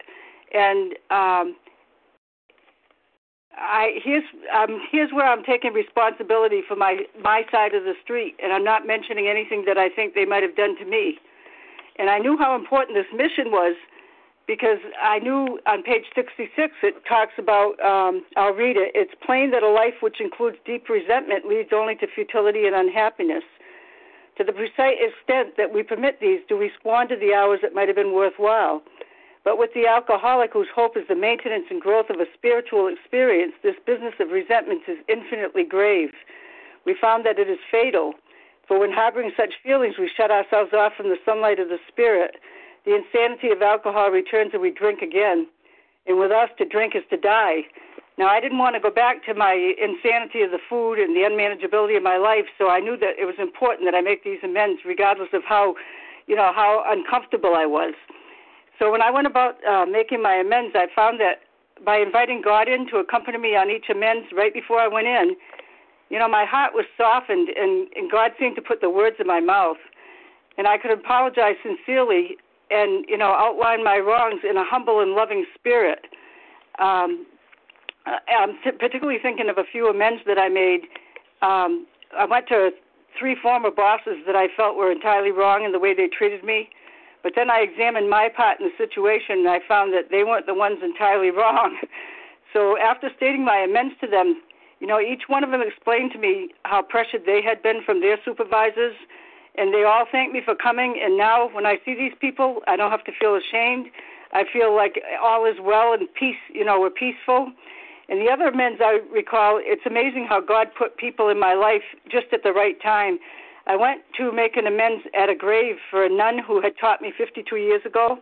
[0.56, 1.56] and um,
[3.62, 4.24] I here's
[4.56, 8.63] um, here's where I'm taking responsibility for my my side of the street, and I'm
[8.63, 11.19] not mentioning anything that I think they might have done to me.
[11.97, 13.76] And I knew how important this mission was
[14.47, 17.80] because I knew on page 66 it talks about.
[17.80, 18.91] Um, I'll read it.
[18.95, 23.43] It's plain that a life which includes deep resentment leads only to futility and unhappiness.
[24.38, 27.88] To the precise extent that we permit these, do we squander the hours that might
[27.88, 28.82] have been worthwhile?
[29.43, 33.54] But with the alcoholic whose hope is the maintenance and growth of a spiritual experience,
[33.63, 36.12] this business of resentments is infinitely grave.
[36.86, 38.13] We found that it is fatal,
[38.67, 42.38] for when harboring such feelings, we shut ourselves off from the sunlight of the spirit.
[42.86, 45.47] The insanity of alcohol returns and we drink again.
[46.08, 47.65] And with us, to drink is to die.
[48.17, 51.21] Now, I didn't want to go back to my insanity of the food and the
[51.21, 54.39] unmanageability of my life, so I knew that it was important that I make these
[54.43, 55.75] amends, regardless of how,
[56.27, 57.93] you know, how uncomfortable I was.
[58.82, 61.41] So when I went about uh, making my amends, I found that
[61.86, 65.36] by inviting God in to accompany me on each amends right before I went in,
[66.10, 69.28] you know, my heart was softened, and, and God seemed to put the words in
[69.28, 69.78] my mouth,
[70.58, 72.38] and I could apologize sincerely
[72.72, 76.08] and you know outline my wrongs in a humble and loving spirit.
[76.80, 77.26] Um,
[78.06, 80.82] I'm t- particularly thinking of a few amends that I made.
[81.41, 81.86] Um,
[82.17, 82.72] I went to
[83.20, 86.70] three former bosses that I felt were entirely wrong in the way they treated me
[87.24, 90.46] but then I examined my part in the situation and I found that they weren't
[90.46, 91.78] the ones entirely wrong.
[92.54, 94.42] So after stating my amends to them,
[94.82, 98.02] you know, each one of them explained to me how pressured they had been from
[98.02, 98.96] their supervisors,
[99.56, 101.00] and they all thanked me for coming.
[101.02, 103.88] And now, when I see these people, I don't have to feel ashamed.
[104.34, 106.42] I feel like all is well and peace.
[106.52, 107.52] You know, we're peaceful.
[108.10, 111.84] And the other amends I recall, it's amazing how God put people in my life
[112.10, 113.20] just at the right time.
[113.67, 117.02] I went to make an amends at a grave for a nun who had taught
[117.02, 118.17] me 52 years ago,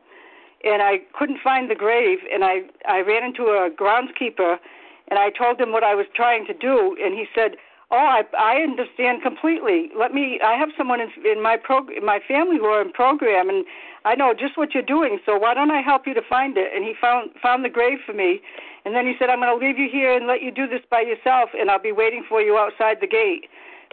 [0.63, 4.60] and I couldn't find the grave, and I I ran into a groundskeeper,
[5.08, 7.56] and I told him what I was trying to do, and he said,
[7.91, 9.89] "Oh, I I understand completely.
[9.95, 10.39] Let me.
[10.43, 13.65] I have someone in, in my prog in my family who are in program, and
[14.04, 15.19] I know just what you're doing.
[15.25, 17.99] So why don't I help you to find it?" And he found found the grave
[18.06, 18.41] for me,
[18.84, 20.84] and then he said, "I'm going to leave you here and let you do this
[20.91, 23.47] by yourself, and I'll be waiting for you outside the gate."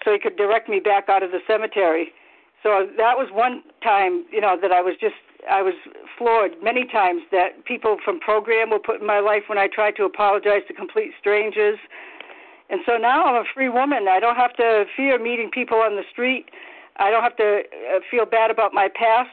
[0.05, 2.13] So he could direct me back out of the cemetery.
[2.63, 5.15] So that was one time, you know, that I was just
[5.49, 5.75] I was
[6.19, 9.95] floored many times that people from program were put in my life when I tried
[9.97, 11.79] to apologize to complete strangers.
[12.69, 14.09] And so now I'm a free woman.
[14.09, 16.47] I don't have to fear meeting people on the street.
[16.97, 17.63] I don't have to
[17.95, 19.31] uh, feel bad about my past.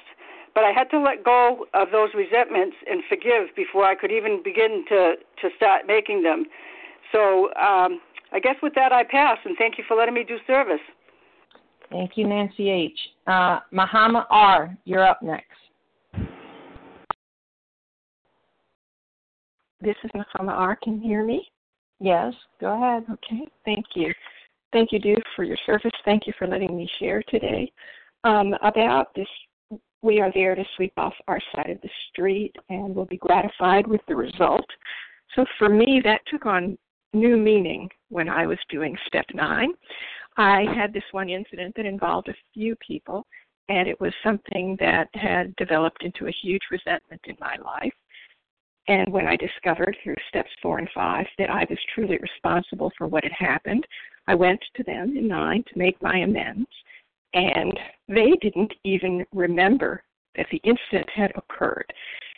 [0.54, 4.42] But I had to let go of those resentments and forgive before I could even
[4.44, 6.46] begin to to start making them.
[7.12, 8.00] So um,
[8.34, 10.82] I guess with that, I pass, and thank you for letting me do service.
[11.92, 13.00] Thank you, Nancy H.
[13.28, 15.46] Uh, Mahama R., you're up next.
[19.80, 20.78] This is Mahama R.
[20.82, 21.46] Can you hear me?
[22.00, 23.06] Yes, go ahead.
[23.12, 24.12] Okay, thank you.
[24.72, 25.92] Thank you, Duke, for your service.
[26.04, 27.72] Thank you for letting me share today.
[28.24, 29.28] Um, about this,
[30.02, 33.86] we are there to sweep off our side of the street and we'll be gratified
[33.86, 34.66] with the result.
[35.36, 36.78] So for me, that took on
[37.14, 39.74] new meaning when I was doing step nine.
[40.38, 43.26] I had this one incident that involved a few people,
[43.70, 47.94] and it was something that had developed into a huge resentment in my life.
[48.88, 53.08] And when I discovered through steps four and five that I was truly responsible for
[53.08, 53.86] what had happened,
[54.28, 56.68] I went to them in nine to make my amends.
[57.34, 60.04] And they didn't even remember
[60.36, 61.92] that the incident had occurred.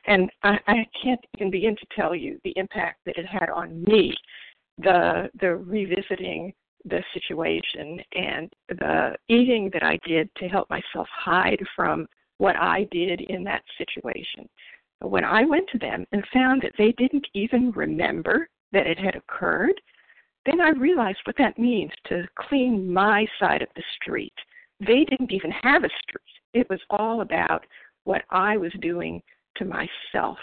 [0.07, 3.83] And I, I can't even begin to tell you the impact that it had on
[3.83, 4.13] me
[4.77, 6.53] the the revisiting
[6.85, 12.07] the situation and the eating that I did to help myself hide from
[12.37, 14.47] what I did in that situation.
[15.01, 19.15] When I went to them and found that they didn't even remember that it had
[19.15, 19.79] occurred,
[20.45, 24.33] then I realized what that means to clean my side of the street.
[24.79, 26.21] They didn't even have a street.
[26.53, 27.65] It was all about
[28.03, 29.21] what I was doing
[29.57, 30.37] to myself.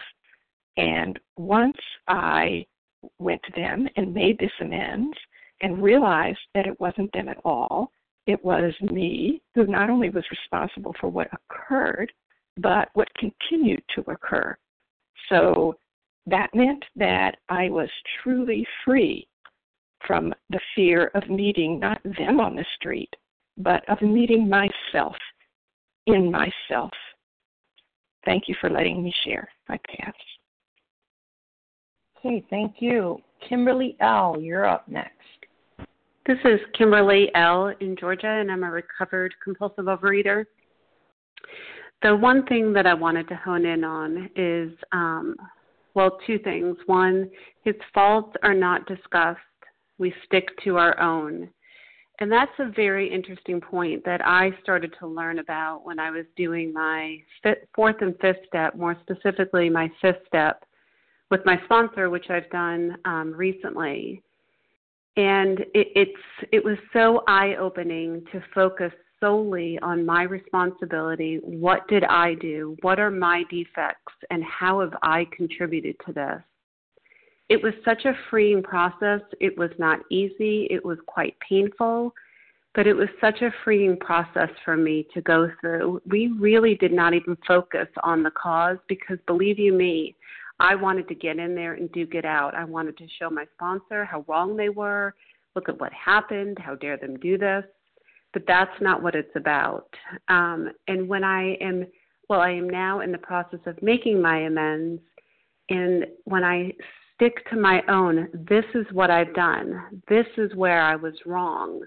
[0.77, 1.77] And once
[2.09, 2.66] I
[3.19, 5.17] went to them and made this amends
[5.61, 7.91] and realized that it wasn't them at all,
[8.27, 12.12] it was me who not only was responsible for what occurred,
[12.59, 14.57] but what continued to occur.
[15.29, 15.77] So
[16.27, 17.88] that meant that I was
[18.23, 19.27] truly free
[20.07, 23.11] from the fear of meeting not them on the street,
[23.57, 25.17] but of meeting myself
[26.07, 26.93] in myself.
[28.25, 29.49] Thank you for letting me share.
[29.69, 30.15] I pass.
[32.25, 33.19] Okay, thank you.
[33.49, 35.11] Kimberly L., you're up next.
[36.25, 37.75] This is Kimberly L.
[37.81, 40.45] in Georgia, and I'm a recovered compulsive overeater.
[42.03, 45.35] The one thing that I wanted to hone in on is, um,
[45.95, 46.77] well, two things.
[46.87, 47.29] One,
[47.65, 49.41] his faults are not discussed,
[49.99, 51.49] we stick to our own.
[52.21, 56.27] And that's a very interesting point that I started to learn about when I was
[56.37, 60.63] doing my fifth, fourth and fifth step, more specifically, my fifth step
[61.33, 64.23] with my sponsor, which I've done um, recently.
[65.16, 71.40] And it, it's it was so eye opening to focus solely on my responsibility.
[71.42, 72.77] What did i do?
[72.83, 74.12] What are my defects?
[74.31, 76.42] And how have i contributed to this?
[77.49, 79.21] It was such a freeing process.
[79.40, 80.66] It was not easy.
[80.71, 82.14] It was quite painful.
[82.75, 86.01] But it was such a freeing process for me to go through.
[86.07, 90.16] We really did not even focus on the cause because believe you me
[90.62, 92.55] I wanted to get in there and do get out.
[92.55, 95.12] I wanted to show my sponsor how wrong they were,
[95.57, 97.64] look at what happened, how dare them do this.
[98.33, 99.88] But that's not what it's about.
[100.29, 101.85] Um, and when I am,
[102.29, 105.03] well, I am now in the process of making my amends.
[105.68, 106.70] And when I
[107.16, 111.83] stick to my own, this is what I've done, this is where I was wrong.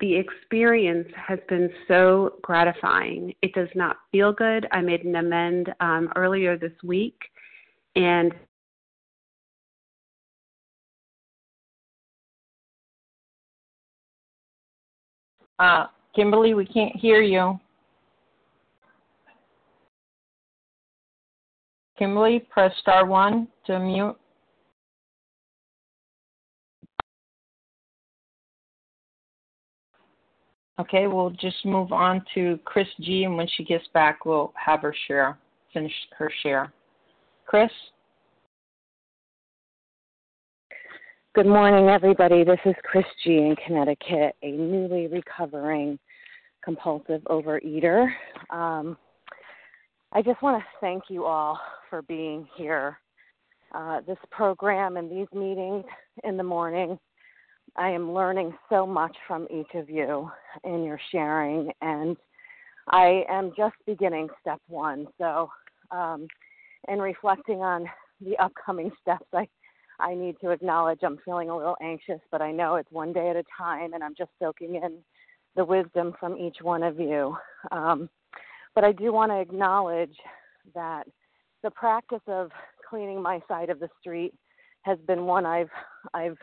[0.00, 3.34] The experience has been so gratifying.
[3.40, 4.66] It does not feel good.
[4.72, 7.22] I made an amend um, earlier this week
[7.96, 8.32] and
[15.58, 17.58] uh, Kimberly, we can't hear you.
[21.98, 24.16] Kimberly, press star one to mute.
[30.80, 34.80] Okay, we'll just move on to Chris G, and when she gets back, we'll have
[34.80, 35.38] her share,
[35.72, 36.72] finish her share.
[37.46, 37.70] Chris?
[41.34, 42.44] Good morning, everybody.
[42.44, 43.30] This is Chris G.
[43.38, 45.98] in Connecticut, a newly recovering
[46.62, 48.06] compulsive overeater.
[48.50, 48.96] Um,
[50.12, 52.98] I just want to thank you all for being here.
[53.74, 55.84] Uh, this program and these meetings
[56.24, 56.98] in the morning,
[57.76, 60.30] I am learning so much from each of you
[60.64, 62.16] in your sharing, and
[62.88, 65.06] I am just beginning step one.
[65.16, 65.50] So,
[65.90, 66.28] um,
[66.88, 67.86] and reflecting on
[68.20, 69.48] the upcoming steps, I
[70.00, 73.30] I need to acknowledge I'm feeling a little anxious, but I know it's one day
[73.30, 74.98] at a time, and I'm just soaking in
[75.54, 77.36] the wisdom from each one of you.
[77.70, 78.08] Um,
[78.74, 80.16] but I do want to acknowledge
[80.74, 81.04] that
[81.62, 82.50] the practice of
[82.88, 84.34] cleaning my side of the street
[84.82, 85.70] has been one I've
[86.14, 86.38] I've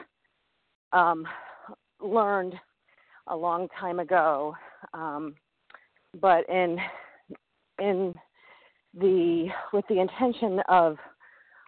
[0.93, 1.27] um,
[1.99, 2.53] learned
[3.27, 4.55] a long time ago,
[4.93, 5.35] um,
[6.21, 6.77] but in
[7.79, 8.13] in
[8.97, 10.97] the with the intention of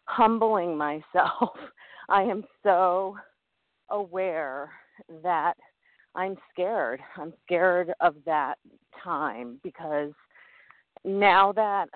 [0.05, 1.51] humbling myself,
[2.09, 3.17] I am so
[3.89, 4.71] aware
[5.23, 5.53] that
[6.15, 6.99] I'm scared.
[7.17, 8.55] I'm scared of that
[9.03, 10.11] time because
[11.05, 11.87] now that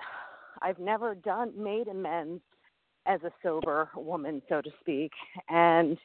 [0.62, 2.42] I've never done made amends
[3.06, 5.12] as a sober woman, so to speak,
[5.48, 5.98] and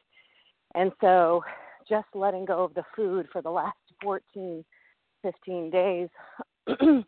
[0.75, 1.43] and so
[1.89, 4.63] just letting go of the food for the last 14,
[5.21, 6.07] 15 days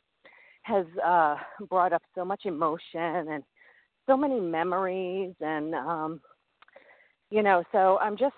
[0.63, 1.36] has uh,
[1.69, 3.43] brought up so much emotion and
[4.08, 6.21] so many memories and um,
[7.30, 8.36] you know so i'm just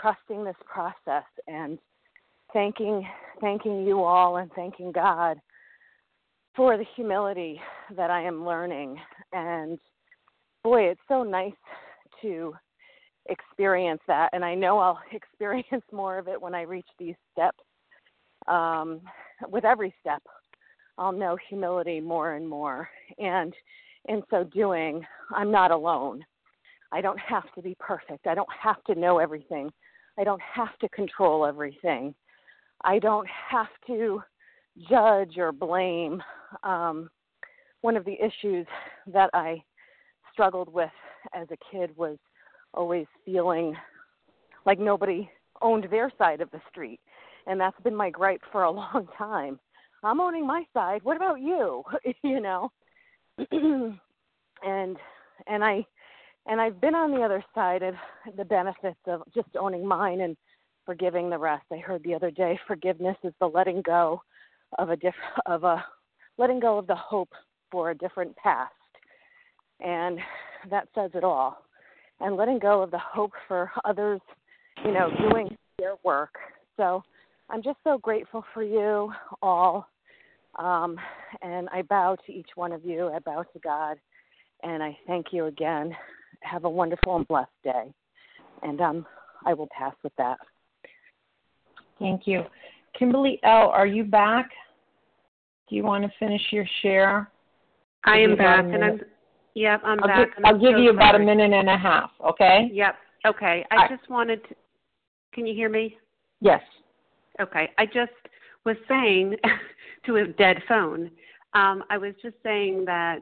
[0.00, 1.78] trusting this process and
[2.52, 3.06] thanking
[3.40, 5.38] thanking you all and thanking god
[6.54, 7.60] for the humility
[7.94, 8.96] that i am learning.
[9.32, 9.78] And
[10.64, 11.52] boy it's so nice
[12.22, 12.54] to
[13.28, 14.30] experience that.
[14.32, 17.62] And i know i'll experience more of it when i reach these steps
[18.48, 19.00] um,
[19.48, 20.22] with every step
[20.98, 22.88] I'll know humility more and more.
[23.18, 23.54] And
[24.06, 26.24] in so doing, I'm not alone.
[26.92, 28.26] I don't have to be perfect.
[28.26, 29.70] I don't have to know everything.
[30.18, 32.14] I don't have to control everything.
[32.84, 34.22] I don't have to
[34.88, 36.22] judge or blame.
[36.62, 37.10] Um,
[37.80, 38.66] one of the issues
[39.12, 39.62] that I
[40.32, 40.90] struggled with
[41.34, 42.18] as a kid was
[42.72, 43.74] always feeling
[44.64, 45.28] like nobody
[45.62, 47.00] owned their side of the street.
[47.46, 49.58] And that's been my gripe for a long time.
[50.02, 51.00] I'm owning my side.
[51.02, 51.82] What about you?
[52.22, 52.70] you know?
[53.50, 54.96] and
[55.46, 55.84] and I
[56.46, 57.94] and I've been on the other side of
[58.36, 60.36] the benefits of just owning mine and
[60.84, 61.64] forgiving the rest.
[61.72, 64.22] I heard the other day forgiveness is the letting go
[64.78, 65.14] of a diff
[65.46, 65.84] of a
[66.38, 67.30] letting go of the hope
[67.70, 68.72] for a different past.
[69.80, 70.18] And
[70.70, 71.58] that says it all.
[72.20, 74.20] And letting go of the hope for others,
[74.84, 76.34] you know, doing their work.
[76.76, 77.02] So
[77.48, 79.88] I'm just so grateful for you all.
[80.58, 80.98] Um,
[81.42, 83.08] and I bow to each one of you.
[83.08, 83.98] I bow to God.
[84.62, 85.94] And I thank you again.
[86.40, 87.92] Have a wonderful and blessed day.
[88.62, 89.06] And um,
[89.44, 90.38] I will pass with that.
[91.98, 92.44] Thank you.
[92.98, 94.50] Kimberly L., are you back?
[95.68, 97.30] Do you want to finish your share?
[98.04, 99.00] I am back, and I'm.
[99.54, 100.28] Yep, I'm I'll back.
[100.36, 102.10] Give, I'll give so you about a minute and a half.
[102.24, 102.70] Okay.
[102.72, 102.94] Yep.
[103.26, 103.66] Okay.
[103.70, 104.54] I I- just wanted to.
[105.32, 105.96] Can you hear me?
[106.40, 106.62] Yes.
[107.40, 107.70] Okay.
[107.78, 108.12] I just
[108.64, 109.36] was saying
[110.06, 111.10] to a dead phone.
[111.54, 113.20] Um, I was just saying that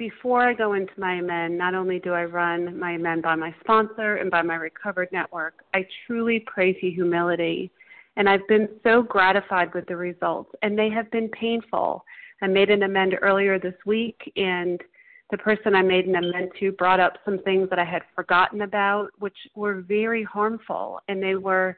[0.00, 3.54] before I go into my amend, not only do I run my amend by my
[3.60, 7.70] sponsor and by my recovered network, I truly pray for humility.
[8.16, 12.02] And I've been so gratified with the results, and they have been painful.
[12.40, 14.80] I made an amend earlier this week, and
[15.30, 18.62] the person I made an amend to brought up some things that I had forgotten
[18.62, 21.76] about, which were very harmful, and they were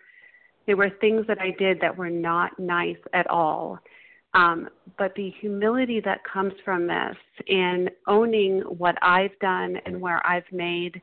[0.66, 3.78] they were things that I did that were not nice at all.
[4.34, 7.16] Um, but the humility that comes from this
[7.48, 11.02] and owning what I've done and where I've made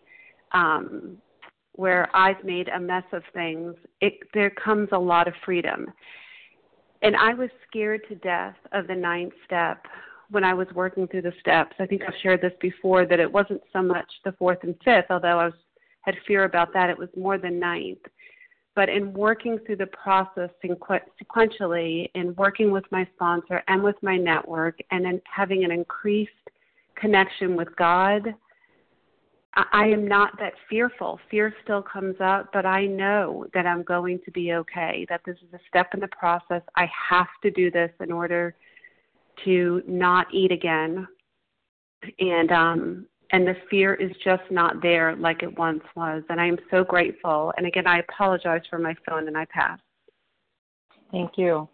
[0.52, 1.18] um,
[1.80, 5.86] where I've made a mess of things, it, there comes a lot of freedom.
[7.02, 9.86] And I was scared to death of the ninth step
[10.30, 11.76] when I was working through the steps.
[11.80, 15.06] I think I've shared this before that it wasn't so much the fourth and fifth,
[15.10, 15.54] although I was,
[16.02, 16.90] had fear about that.
[16.90, 18.00] It was more the ninth.
[18.76, 24.16] But in working through the process sequentially, in working with my sponsor and with my
[24.16, 26.32] network, and in having an increased
[26.96, 28.34] connection with God,
[29.56, 31.20] I, I am not that fearful.
[31.30, 35.38] Fear still comes up, but I know that I'm going to be okay, that this
[35.38, 36.62] is a step in the process.
[36.76, 38.56] I have to do this in order
[39.46, 41.08] to not eat again.
[42.20, 46.24] And um and the fear is just not there like it once was.
[46.30, 47.54] And I am so grateful.
[47.58, 49.80] And again, I apologize for my phone and I pass.
[51.12, 51.68] Thank you.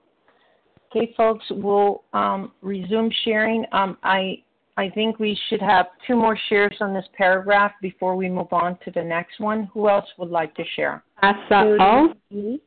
[0.91, 3.66] Okay, folks, we'll um, resume sharing.
[3.72, 4.41] Um, I
[4.78, 8.78] I think we should have two more shares on this paragraph before we move on
[8.84, 9.70] to the next one.
[9.74, 11.03] Who else would like to share?
[11.22, 12.14] Asa O.
[12.18, 12.60] Bobby G.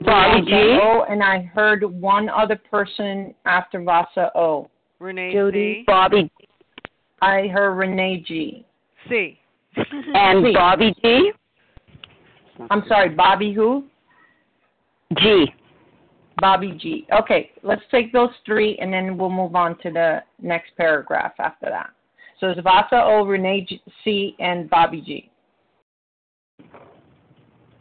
[0.00, 4.68] Vasa and I heard one other person after Vasa O.
[5.00, 5.80] Renee Jody.
[5.80, 5.84] C.
[5.86, 6.30] Bobby
[7.20, 8.64] I heard Renee G.
[9.08, 9.38] C.
[9.76, 10.52] and C.
[10.52, 11.32] Bobby G.
[12.70, 13.84] I'm sorry, Bobby who?
[15.18, 15.46] G.
[16.40, 17.06] Bobby G.
[17.12, 21.66] Okay, let's take those three and then we'll move on to the next paragraph after
[21.66, 21.90] that.
[22.40, 25.30] So it's Vasa O, Renee G, C, and Bobby G.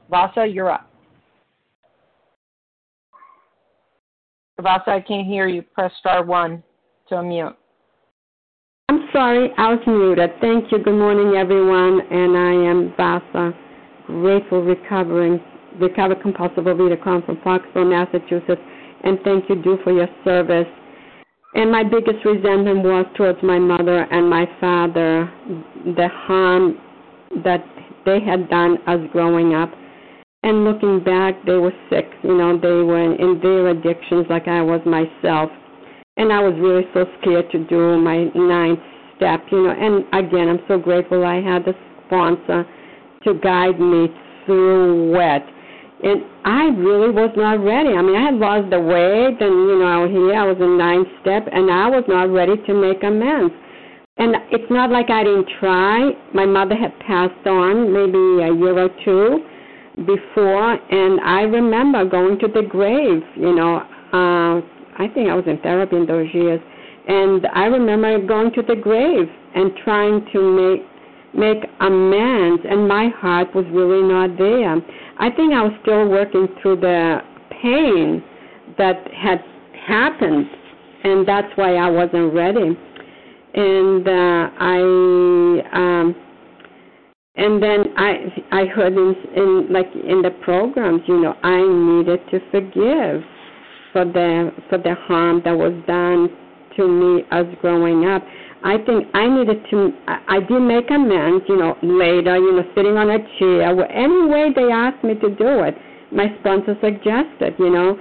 [0.09, 0.89] Vasa, you're up.
[4.59, 5.61] Vasa, I can't hear you.
[5.61, 6.63] Press star one
[7.09, 7.55] to unmute.
[9.13, 10.31] Sorry, I was muted.
[10.41, 10.79] Thank you.
[10.83, 12.01] Good morning, everyone.
[12.11, 13.53] And I am Vasa,
[14.05, 15.39] grateful recovering,
[15.79, 18.61] recovered compulsive overeater, calling from Foxborough, Massachusetts.
[19.03, 20.67] And thank you, Do, for your service.
[21.53, 25.31] And my biggest resentment was towards my mother and my father,
[25.85, 26.77] the harm
[27.45, 27.63] that
[28.05, 29.71] they had done us growing up.
[30.43, 32.11] And looking back, they were sick.
[32.23, 35.49] You know, they were in their addictions like I was myself.
[36.17, 38.79] And I was really so scared to do my ninth
[39.17, 39.73] step, you know.
[39.73, 41.73] And again, I'm so grateful I had the
[42.05, 42.65] sponsor
[43.23, 44.07] to guide me
[44.45, 45.43] through it.
[46.03, 47.89] And I really was not ready.
[47.97, 51.09] I mean, I had lost the weight, and you know, here I was in ninth
[51.21, 53.53] step, and I was not ready to make amends.
[54.17, 56.11] And it's not like I didn't try.
[56.33, 59.41] My mother had passed on maybe a year or two
[60.05, 63.21] before, and I remember going to the grave.
[63.35, 63.77] You know,
[64.13, 64.61] uh,
[65.01, 66.61] I think I was in therapy in those years,
[67.07, 70.85] and I remember going to the grave and trying to make
[71.33, 74.75] make amends, and my heart was really not there.
[75.19, 77.19] I think I was still working through the
[77.61, 78.23] pain
[78.77, 79.39] that had
[79.87, 80.47] happened,
[81.03, 82.77] and that's why I wasn't ready.
[83.53, 84.79] And uh, I,
[85.73, 86.15] um,
[87.35, 92.19] and then I, I heard in, in like in the programs, you know, I needed
[92.31, 93.21] to forgive
[93.93, 96.29] for the for the harm that was done
[96.77, 98.23] to me as growing up.
[98.63, 99.91] I think I needed to.
[100.07, 104.49] I, did make amends, you know, later, you know, sitting on a chair, any way
[104.55, 105.75] they asked me to do it.
[106.11, 107.99] My sponsor suggested, you know.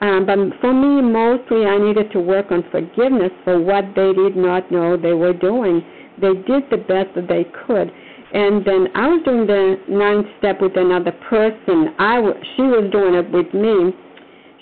[0.00, 4.36] Um, but for me, mostly I needed to work on forgiveness for what they did
[4.36, 5.82] not know they were doing.
[6.20, 7.90] They did the best that they could.
[8.32, 11.94] And then I was doing the ninth step with another person.
[11.98, 13.90] I w- she was doing it with me.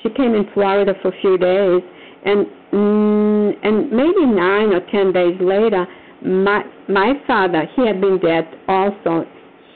[0.03, 1.83] She came in Florida for a few days,
[2.25, 5.87] and mm, and maybe nine or ten days later,
[6.23, 9.25] my my father he had been dead also.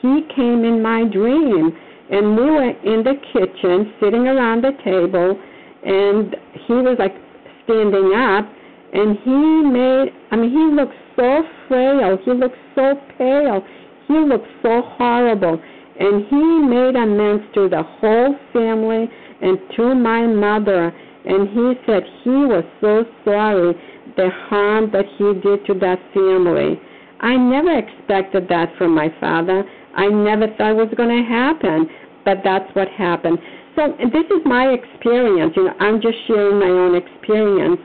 [0.01, 1.71] He came in my dream,
[2.11, 5.39] and we were in the kitchen sitting around the table
[5.83, 6.35] and
[6.67, 7.15] he was like
[7.63, 8.45] standing up
[8.93, 9.39] and he
[9.71, 13.63] made I mean he looked so frail, he looked so pale,
[14.07, 15.59] he looked so horrible
[15.99, 19.09] and he made amends to the whole family
[19.41, 20.91] and to my mother
[21.25, 23.73] and he said he was so sorry
[24.17, 26.79] the harm that he did to that family.
[27.21, 29.63] I never expected that from my father.
[29.95, 31.87] I never thought it was going to happen,
[32.25, 33.37] but that's what happened.
[33.75, 35.53] So this is my experience.
[35.55, 37.79] You know, I'm just sharing my own experience,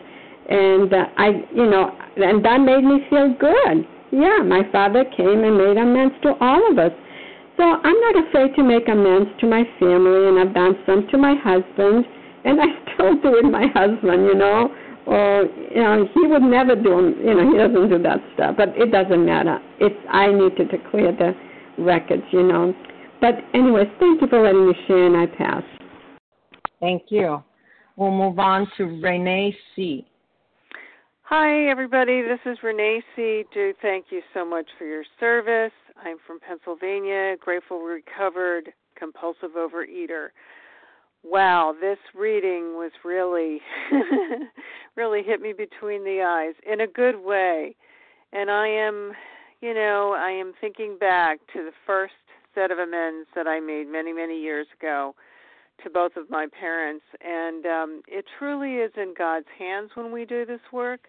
[0.49, 3.87] and uh, I, you know, and that made me feel good.
[4.11, 6.93] Yeah, my father came and made amends to all of us.
[7.57, 11.19] So I'm not afraid to make amends to my family, and I've done some to
[11.19, 12.05] my husband,
[12.47, 14.25] and I still do with my husband.
[14.25, 14.71] You know,
[15.07, 15.45] or
[15.75, 17.15] you know, he would never do.
[17.23, 18.55] You know, he doesn't do that stuff.
[18.57, 19.59] But it doesn't matter.
[19.81, 21.35] It's I needed to clear the
[21.83, 22.23] records.
[22.33, 22.75] You know.
[23.21, 25.63] But anyways, thank you for letting me share, and I pass.
[26.81, 27.43] Thank you.
[27.97, 30.07] We'll move on to Renee C.
[31.23, 32.23] Hi, everybody.
[32.23, 33.43] This is Renee C.
[33.53, 35.73] Do thank you so much for your service.
[36.05, 40.29] I'm from Pennsylvania, grateful recovered compulsive overeater.
[41.29, 43.61] Wow, this reading was really,
[44.97, 47.75] really hit me between the eyes in a good way.
[48.33, 49.13] And I am,
[49.61, 52.15] you know, I am thinking back to the first
[52.55, 55.17] set of amends that I made many, many years ago
[55.83, 57.05] to both of my parents.
[57.21, 61.09] And um, it truly is in God's hands when we do this work.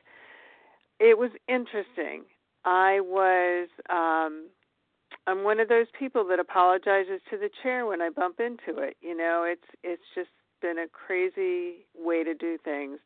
[0.99, 2.24] It was interesting.
[2.65, 4.47] I was um
[5.26, 8.97] I'm one of those people that apologizes to the chair when I bump into it.
[9.01, 10.30] You know, it's it's just
[10.62, 12.99] been a crazy way to do things.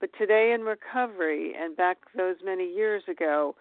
[0.00, 3.54] But today in recovery and back those many years ago,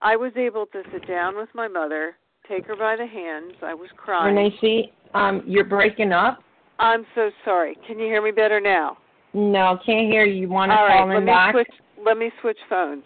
[0.00, 2.16] I was able to sit down with my mother,
[2.48, 3.54] take her by the hands.
[3.62, 4.34] I was crying.
[4.34, 6.42] Renee C, um, you're breaking up.
[6.78, 7.76] I'm so sorry.
[7.86, 8.98] Can you hear me better now?
[9.34, 10.42] No, can't hear you.
[10.42, 11.54] You want to All call right, in let me back?
[11.54, 11.68] switch.
[12.04, 13.04] Let me switch phones.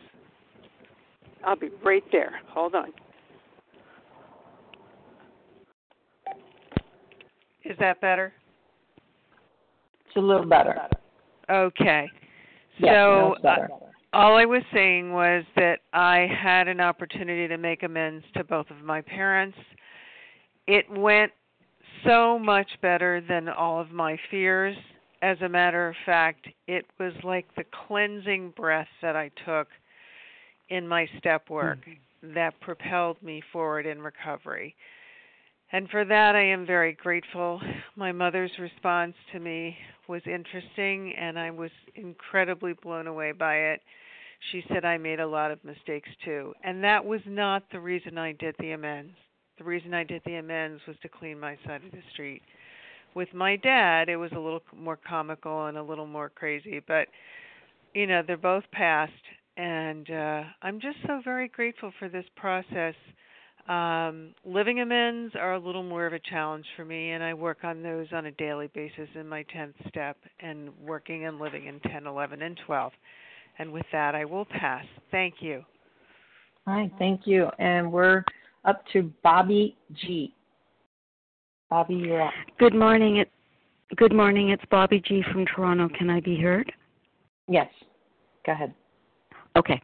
[1.44, 2.40] I'll be right there.
[2.48, 2.92] Hold on.
[7.68, 8.32] Is that better?
[10.06, 10.76] It's a little better.
[11.50, 12.08] Okay.
[12.78, 13.68] Yes, so better.
[13.72, 18.44] uh, all I was saying was that I had an opportunity to make amends to
[18.44, 19.58] both of my parents.
[20.66, 21.32] It went
[22.04, 24.76] so much better than all of my fears.
[25.22, 29.68] As a matter of fact, it was like the cleansing breath that I took
[30.68, 31.78] in my step work
[32.34, 34.74] that propelled me forward in recovery.
[35.72, 37.60] And for that, I am very grateful.
[37.96, 39.76] My mother's response to me
[40.08, 43.80] was interesting, and I was incredibly blown away by it.
[44.52, 46.54] She said I made a lot of mistakes too.
[46.62, 49.14] And that was not the reason I did the amends.
[49.58, 52.42] The reason I did the amends was to clean my side of the street.
[53.14, 57.08] With my dad, it was a little more comical and a little more crazy, but
[57.94, 59.12] you know, they're both past
[59.56, 62.94] and uh I'm just so very grateful for this process.
[63.68, 67.64] Um living amends are a little more of a challenge for me and I work
[67.64, 71.80] on those on a daily basis in my 10th step and working and living in
[71.80, 72.92] 10, 11 and 12.
[73.58, 74.84] And with that, I will pass.
[75.10, 75.64] Thank you.
[76.66, 77.48] All right, thank you.
[77.58, 78.24] And we're
[78.64, 80.34] up to Bobby G.
[81.70, 82.32] Bobby, you're up.
[82.58, 83.16] Good morning.
[83.18, 83.30] It,
[83.96, 84.50] good morning.
[84.50, 85.88] It's Bobby G from Toronto.
[85.96, 86.70] Can I be heard?
[87.48, 87.68] Yes.
[88.44, 88.74] Go ahead.
[89.56, 89.80] Okay.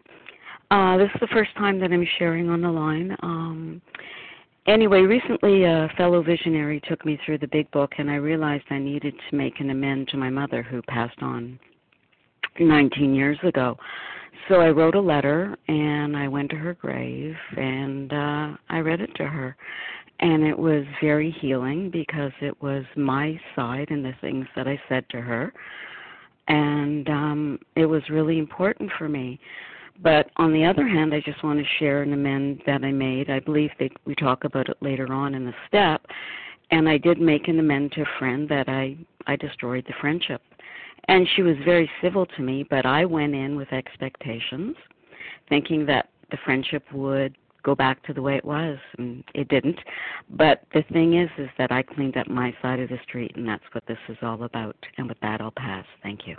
[0.72, 3.14] Uh, this is the first time that I'm sharing on the line.
[3.22, 3.82] Um,
[4.66, 8.78] anyway, recently a fellow visionary took me through the big book, and I realized I
[8.78, 11.58] needed to make an amend to my mother who passed on
[12.58, 13.76] 19 years ago.
[14.48, 19.02] So I wrote a letter and I went to her grave and uh I read
[19.02, 19.54] it to her.
[20.20, 24.80] And it was very healing because it was my side and the things that I
[24.88, 25.52] said to her.
[26.48, 29.38] And um it was really important for me.
[30.00, 33.30] But on the other hand, I just want to share an amend that I made.
[33.30, 36.04] I believe that we talk about it later on in the step.
[36.70, 40.42] And I did make an amend to a friend that I I destroyed the friendship.
[41.08, 44.76] And she was very civil to me, but I went in with expectations,
[45.48, 49.78] thinking that the friendship would go back to the way it was and it didn't.
[50.30, 53.46] But the thing is is that i cleaned up my side of the street and
[53.46, 54.76] that's what this is all about.
[54.98, 55.84] And with that i'll pass.
[56.02, 56.36] Thank you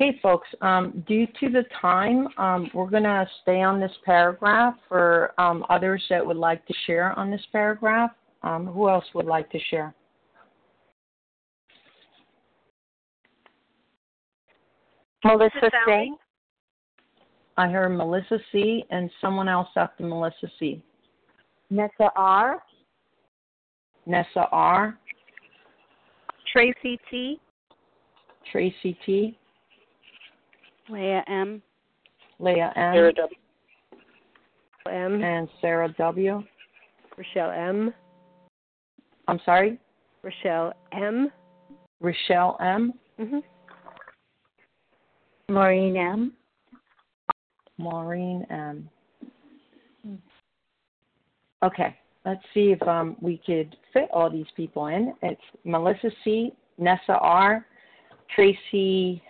[0.00, 4.74] Okay, folks, um, due to the time, um, we're going to stay on this paragraph
[4.88, 8.12] for um, others that would like to share on this paragraph.
[8.44, 9.92] Um, who else would like to share?
[15.24, 16.12] Melissa C.
[17.56, 18.84] I heard Melissa C.
[18.90, 20.80] and someone else after Melissa C.
[21.70, 22.62] Nessa R.
[24.06, 24.96] Nessa R.
[26.52, 27.40] Tracy T.
[28.52, 29.36] Tracy T.
[30.88, 31.62] Leah M.
[32.38, 32.94] Leah M.
[32.94, 33.36] Sarah W.
[34.90, 35.22] M.
[35.22, 36.42] And Sarah W.
[37.16, 37.92] Rochelle M.
[39.26, 39.78] I'm sorry?
[40.22, 41.30] Rochelle M.
[42.00, 42.94] Rochelle M.
[43.20, 43.38] Mm-hmm.
[45.50, 46.32] Maureen M.
[47.78, 48.88] Maureen M.
[51.64, 55.12] Okay, let's see if um, we could fit all these people in.
[55.22, 57.66] It's Melissa C., Nessa R.,
[58.34, 59.22] Tracy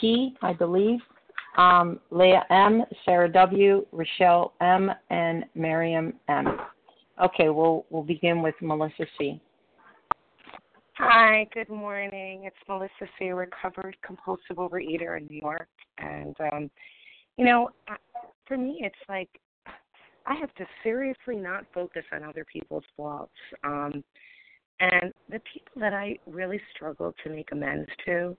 [0.00, 1.00] T, I believe,
[1.56, 6.58] um, Leah M, Sarah W, Rochelle M, and Miriam M.
[7.22, 9.40] Okay, we'll we'll begin with Melissa C.
[10.98, 12.44] Hi, good morning.
[12.44, 15.68] It's Melissa C, recovered compulsive overeater in New York,
[15.98, 16.70] and um,
[17.36, 17.70] you know,
[18.46, 19.28] for me, it's like
[20.26, 23.32] I have to seriously not focus on other people's faults.
[23.64, 24.02] Um,
[24.80, 28.36] and the people that I really struggle to make amends to,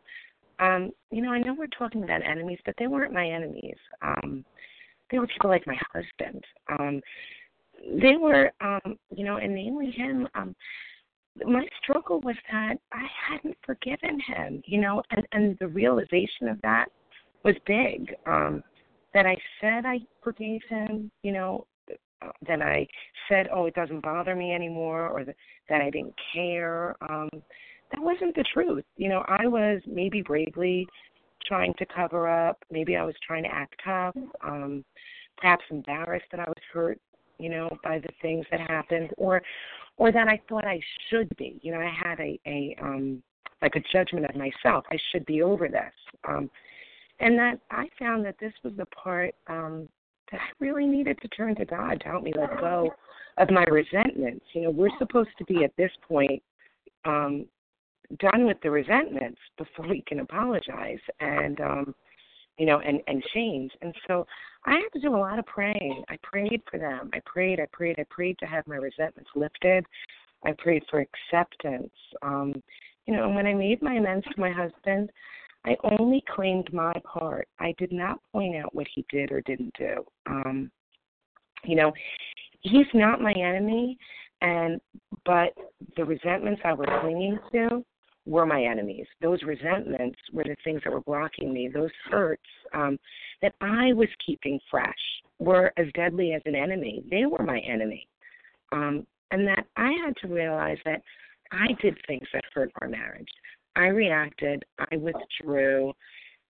[0.60, 3.78] um, you know, I know we're talking about enemies, but they weren't my enemies.
[4.02, 4.44] Um,
[5.12, 6.44] they were people like my husband.
[6.80, 7.02] Um,
[8.02, 10.28] they were, um, you know, and namely him.
[10.36, 10.56] Um,
[11.46, 16.60] my struggle was that I hadn't forgiven him, you know, and and the realization of
[16.64, 16.88] that
[17.44, 18.14] was big.
[18.26, 18.64] Um,
[19.14, 21.66] that I said I forgave him, you know,
[22.48, 22.88] that I
[23.30, 25.36] said, oh, it doesn't bother me anymore, or that,
[25.70, 26.96] that I didn't care.
[27.10, 27.30] Um,
[27.92, 28.86] that wasn't the truth.
[28.98, 30.88] You know, I was maybe bravely
[31.46, 32.58] trying to cover up.
[32.72, 34.16] Maybe I was trying to act tough.
[34.44, 34.84] Um,
[35.38, 37.00] perhaps embarrassed that I was hurt,
[37.38, 39.42] you know, by the things that happened, or,
[39.98, 40.80] or that I thought I
[41.10, 41.60] should be.
[41.62, 43.22] You know, I had a a um,
[43.62, 44.86] like a judgment of myself.
[44.92, 45.94] I should be over this.
[46.28, 46.50] Um,
[47.20, 49.88] and that I found that this was the part um,
[50.32, 52.92] that I really needed to turn to God to help me let go
[53.38, 54.46] of my resentments.
[54.54, 56.42] You know, we're supposed to be at this point
[57.06, 57.46] um,
[58.20, 61.96] done with the resentments before we can apologize and um
[62.58, 63.72] you know and and change.
[63.82, 64.26] And so
[64.66, 66.04] i had to do a lot of praying.
[66.10, 67.10] I prayed for them.
[67.14, 69.86] I prayed i prayed i prayed to have my resentments lifted.
[70.46, 71.94] I prayed for acceptance.
[72.22, 72.54] Um
[73.06, 75.10] you know and when i made my amends to my husband
[75.66, 77.48] i only claimed my part.
[77.60, 80.04] I did not point out what he did or didn't do.
[80.26, 80.72] Um
[81.64, 81.92] you know
[82.62, 83.98] he's not my enemy
[84.42, 84.80] and
[85.26, 85.54] but
[85.96, 87.84] the resentments i was clinging to
[88.28, 89.06] were my enemies.
[89.22, 91.70] Those resentments were the things that were blocking me.
[91.74, 93.00] Those hurts um,
[93.42, 94.94] that I was keeping fresh
[95.40, 97.04] were as deadly as an enemy.
[97.10, 98.08] They were my enemy.
[98.72, 101.02] Um, and that I had to realize that
[101.52, 103.30] I did things that hurt our marriage.
[103.76, 105.94] I reacted, I withdrew.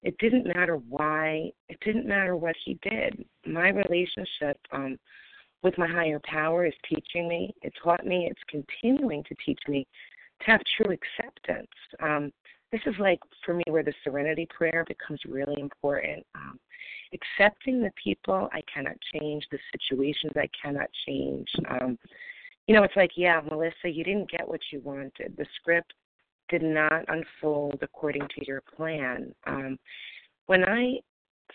[0.01, 3.23] It didn't matter why, it didn't matter what he did.
[3.45, 4.97] My relationship um,
[5.63, 9.86] with my higher power is teaching me, it taught me, it's continuing to teach me
[10.41, 11.71] to have true acceptance.
[12.01, 12.31] Um,
[12.71, 16.25] this is like for me where the serenity prayer becomes really important.
[16.35, 16.59] Um,
[17.13, 21.47] accepting the people I cannot change, the situations I cannot change.
[21.69, 21.97] Um,
[22.67, 25.33] you know, it's like, yeah, Melissa, you didn't get what you wanted.
[25.38, 25.93] The script
[26.49, 29.33] did not unfold according to your plan.
[29.45, 29.79] Um,
[30.47, 30.99] when I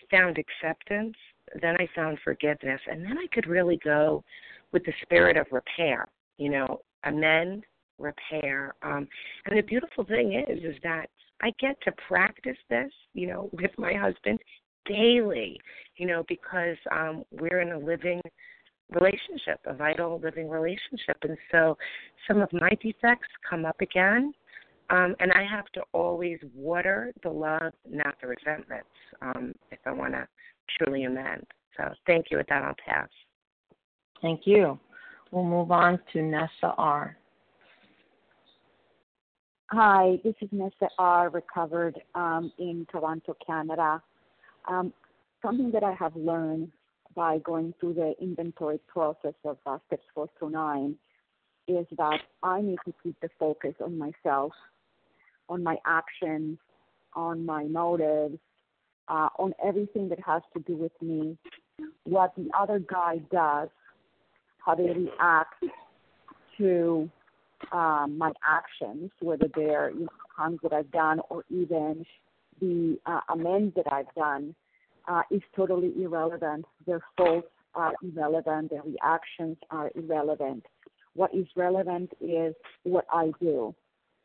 [0.09, 1.15] found acceptance,
[1.61, 4.23] then I found forgiveness, and then I could really go
[4.71, 6.07] with the spirit of repair.
[6.37, 7.63] You know, amend,
[7.99, 8.73] repair.
[8.81, 9.07] Um,
[9.45, 11.07] and the beautiful thing is, is that
[11.41, 14.39] I get to practice this, you know, with my husband
[14.85, 15.59] daily,
[15.97, 18.21] you know, because um, we're in a living
[18.89, 21.17] relationship, a vital living relationship.
[21.23, 21.77] And so
[22.27, 24.33] some of my defects come up again.
[24.89, 28.89] Um, and I have to always water the love, not the resentments,
[29.21, 30.27] um, if I want to
[30.77, 31.45] truly amend.
[31.77, 32.37] So thank you.
[32.37, 33.07] With that, I'll pass.
[34.21, 34.79] Thank you.
[35.31, 37.17] We'll move on to Nessa R.
[39.67, 41.29] Hi, this is Nessa R.
[41.29, 44.03] Recovered um, in Toronto, Canada.
[44.67, 44.93] Um,
[45.41, 46.71] something that I have learned
[47.15, 50.95] by going through the inventory process of uh, steps four through nine
[51.67, 54.51] is that I need to keep the focus on myself,
[55.49, 56.59] on my actions,
[57.15, 58.37] on my motives,
[59.07, 61.37] uh, on everything that has to do with me,
[62.03, 63.69] what the other guy does,
[64.63, 65.63] how they react
[66.57, 67.09] to
[67.71, 70.07] um, my actions, whether they're you
[70.37, 72.05] know, that I've done or even
[72.59, 74.55] the uh, amends that I've done,
[75.07, 76.65] uh, is totally irrelevant.
[76.85, 78.69] Their faults are irrelevant.
[78.69, 80.65] Their reactions are irrelevant.
[81.15, 83.75] What is relevant is what I do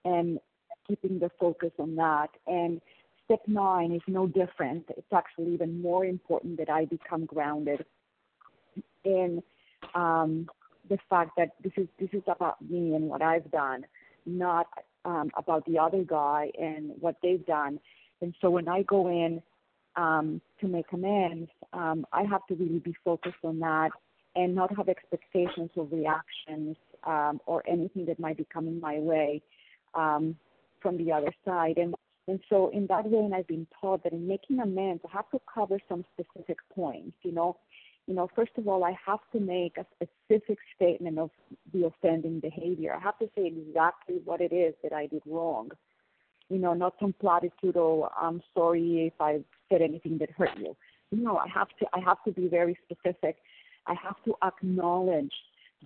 [0.05, 0.39] and
[0.87, 2.29] keeping the focus on that.
[2.47, 2.81] And
[3.25, 4.87] step nine is no different.
[4.97, 7.85] It's actually even more important that I become grounded
[9.05, 9.43] in
[9.95, 10.49] um,
[10.89, 13.85] the fact that this is this is about me and what I've done,
[14.27, 14.67] not
[15.05, 17.81] um, about the other guy and what they've done.
[18.21, 19.43] And so when I go in
[19.97, 23.91] um, to make amends, um, I have to really be focused on that
[24.35, 29.43] and not have expectations or reactions um, or anything that might be coming my way
[29.95, 30.37] um,
[30.81, 31.79] from the other side.
[31.79, 31.95] And
[32.29, 35.31] and so in that way, and I've been taught that in making amends, I have
[35.31, 37.17] to cover some specific points.
[37.23, 37.57] You know,
[38.09, 41.31] you know, first of all, I have to make a specific statement of
[41.75, 42.95] the offending behavior.
[42.97, 45.71] I have to say exactly what it is that I did wrong.
[46.49, 50.75] You know, not some platitude or I'm sorry if I said anything that hurt you.
[51.13, 53.37] No, I have to I have to be very specific.
[53.87, 55.35] I have to acknowledge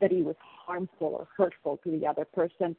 [0.01, 2.77] that it was harmful or hurtful to the other person.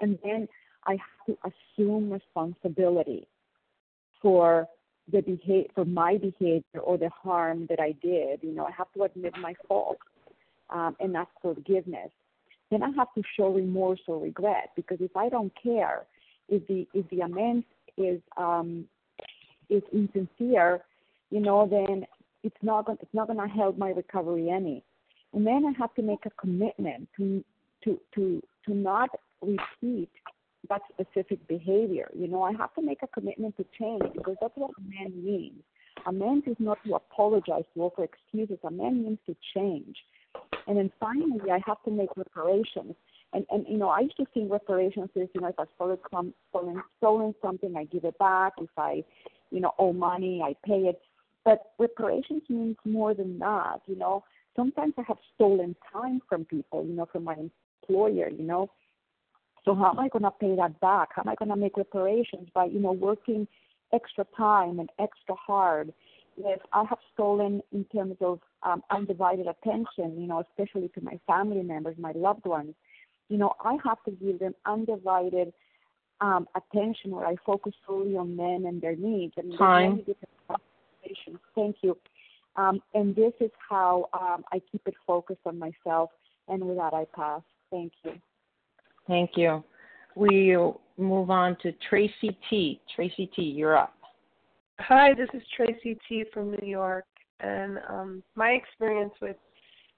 [0.00, 0.48] And then
[0.84, 3.28] I have to assume responsibility
[4.20, 4.66] for
[5.10, 8.40] the behavior, for my behavior or the harm that I did.
[8.42, 9.98] You know, I have to admit my fault
[10.70, 12.10] um, and ask forgiveness.
[12.70, 16.06] Then I have to show remorse or regret because if I don't care,
[16.48, 18.86] if the if the amends is um,
[19.68, 20.80] is insincere,
[21.30, 22.06] you know, then
[22.42, 24.82] it's not going it's not going to help my recovery any.
[25.34, 27.44] And then I have to make a commitment to
[27.84, 30.10] to to to not repeat
[30.68, 32.10] that specific behavior.
[32.14, 35.24] You know, I have to make a commitment to change because that's what a man
[35.24, 35.62] means.
[36.06, 38.58] A man is not to apologize, to offer excuses.
[38.64, 39.96] A man means to change.
[40.66, 42.94] And then finally, I have to make reparations.
[43.32, 45.98] And and you know, I used to think reparations is you know if I stolen
[46.50, 48.54] stolen stolen something, I give it back.
[48.58, 49.04] If I,
[49.50, 51.00] you know, owe money, I pay it.
[51.44, 53.80] But reparations means more than that.
[53.86, 56.84] You know, sometimes I have stolen time from people.
[56.84, 58.28] You know, from my employer.
[58.28, 58.70] You know,
[59.64, 61.10] so how am I going to pay that back?
[61.14, 63.46] How am I going to make reparations by, you know, working
[63.92, 65.92] extra time and extra hard?
[66.36, 71.20] If I have stolen in terms of um, undivided attention, you know, especially to my
[71.26, 72.74] family members, my loved ones,
[73.28, 75.52] you know, I have to give them undivided
[76.20, 79.34] um, attention where I focus solely on them and their needs.
[79.36, 80.02] And Time.
[81.54, 81.96] Thank you.
[82.56, 86.10] Um, and this is how um, I keep it focused on myself.
[86.48, 87.42] And with that, I pass.
[87.70, 88.12] Thank you.
[89.06, 89.64] Thank you.
[90.14, 92.80] We'll move on to Tracy T.
[92.94, 93.94] Tracy T, you're up.
[94.80, 97.04] Hi, this is Tracy T from New York,
[97.40, 99.36] and um, my experience with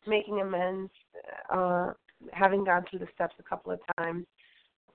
[0.07, 0.90] making amends,
[1.50, 1.92] uh,
[2.32, 4.26] having gone through the steps a couple of times,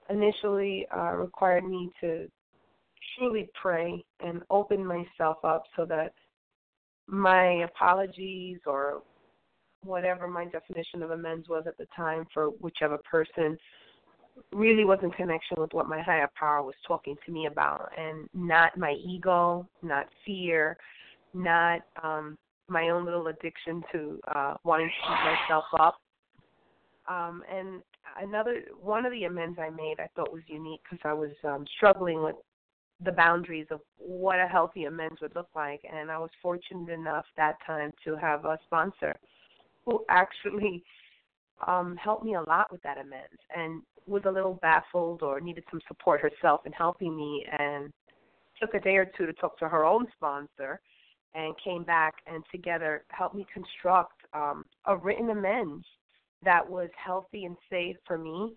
[0.09, 2.27] initially uh, required me to
[3.17, 6.13] truly pray and open myself up so that
[7.07, 9.01] my apologies or
[9.83, 13.57] whatever my definition of amends was at the time for whichever person
[14.51, 18.27] really was in connection with what my higher power was talking to me about and
[18.33, 20.77] not my ego, not fear,
[21.33, 22.37] not um
[22.67, 25.95] my own little addiction to uh wanting to keep myself up.
[27.07, 27.81] Um and
[28.21, 31.65] another one of the amends I made I thought was unique because I was um
[31.77, 32.35] struggling with
[33.03, 37.25] the boundaries of what a healthy amends would look like and I was fortunate enough
[37.37, 39.15] that time to have a sponsor
[39.85, 40.83] who actually
[41.67, 45.63] um helped me a lot with that amends and was a little baffled or needed
[45.69, 47.91] some support herself in helping me and
[48.59, 50.79] took a day or two to talk to her own sponsor
[51.35, 55.85] and came back and together helped me construct um, a written amends
[56.43, 58.53] that was healthy and safe for me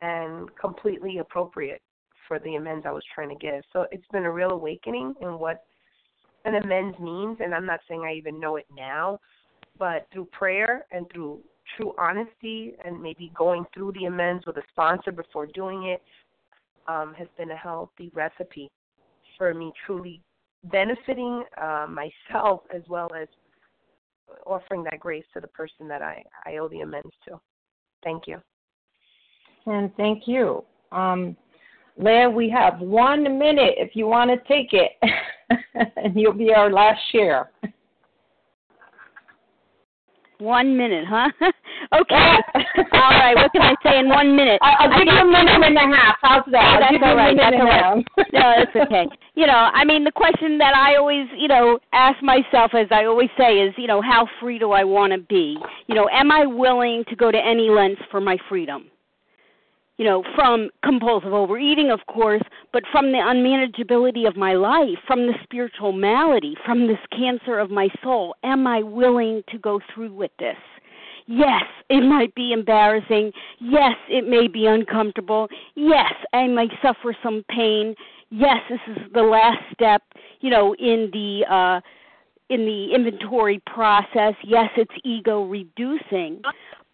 [0.00, 1.82] and completely appropriate
[2.28, 3.62] for the amends I was trying to give.
[3.72, 5.64] So it's been a real awakening in what
[6.44, 9.18] an amends means and I'm not saying I even know it now,
[9.78, 11.40] but through prayer and through
[11.76, 16.02] true honesty and maybe going through the amends with a sponsor before doing it
[16.88, 18.70] um, has been a healthy recipe
[19.38, 20.20] for me truly
[20.64, 23.28] benefiting uh, myself as well as
[24.46, 27.40] offering that grace to the person that I, I owe the amends to.
[28.02, 28.38] Thank you.
[29.66, 30.64] And thank you.
[30.90, 31.36] Um,
[31.96, 34.92] Leah, we have one minute if you want to take it,
[35.96, 37.50] and you'll be our last share.
[40.42, 41.30] One minute, huh?
[41.94, 42.34] okay.
[42.94, 43.36] all right.
[43.36, 44.58] What can I say in one minute?
[44.60, 46.16] I'll give you a minute and a half.
[46.20, 46.82] How's that?
[46.82, 47.36] Oh, that's all right.
[47.36, 48.04] That's all right.
[48.32, 49.06] no, that's okay.
[49.36, 53.04] You know, I mean, the question that I always, you know, ask myself, as I
[53.04, 55.56] always say, is, you know, how free do I want to be?
[55.86, 58.90] You know, am I willing to go to any lengths for my freedom?
[59.98, 65.26] You know, from compulsive overeating, of course, but from the unmanageability of my life, from
[65.26, 68.34] the spiritual malady, from this cancer of my soul.
[68.42, 70.56] Am I willing to go through with this?
[71.26, 73.32] Yes, it might be embarrassing.
[73.60, 75.48] Yes, it may be uncomfortable.
[75.74, 77.94] Yes, I may suffer some pain.
[78.30, 80.02] Yes, this is the last step,
[80.40, 81.80] you know, in the uh
[82.48, 84.34] in the inventory process.
[84.44, 86.42] Yes, it's ego reducing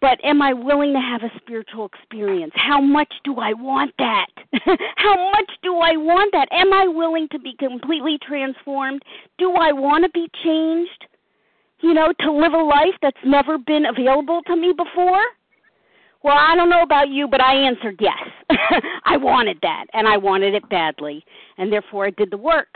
[0.01, 2.53] but am I willing to have a spiritual experience?
[2.55, 4.27] How much do I want that?
[4.95, 6.47] How much do I want that?
[6.51, 9.01] Am I willing to be completely transformed?
[9.37, 11.05] Do I want to be changed?
[11.81, 15.23] You know, to live a life that's never been available to me before?
[16.23, 18.17] Well, I don't know about you, but I answered yes.
[19.05, 21.23] I wanted that, and I wanted it badly,
[21.57, 22.67] and therefore I did the work.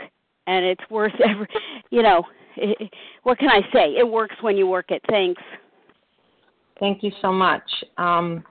[0.46, 1.46] And it's worth every,
[1.90, 2.24] you know,
[2.56, 2.90] it,
[3.22, 3.96] what can I say?
[3.98, 5.02] It works when you work it.
[5.08, 5.42] Thanks.
[6.80, 7.62] Thank you so much.
[7.98, 8.44] Um,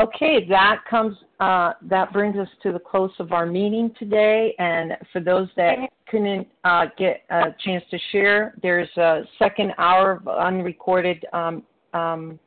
[0.00, 1.16] okay, that comes.
[1.40, 4.54] Uh, that brings us to the close of our meeting today.
[4.58, 5.76] And for those that
[6.06, 11.62] couldn't uh, get a chance to share, there's a second hour of unrecorded um,
[11.94, 12.38] um,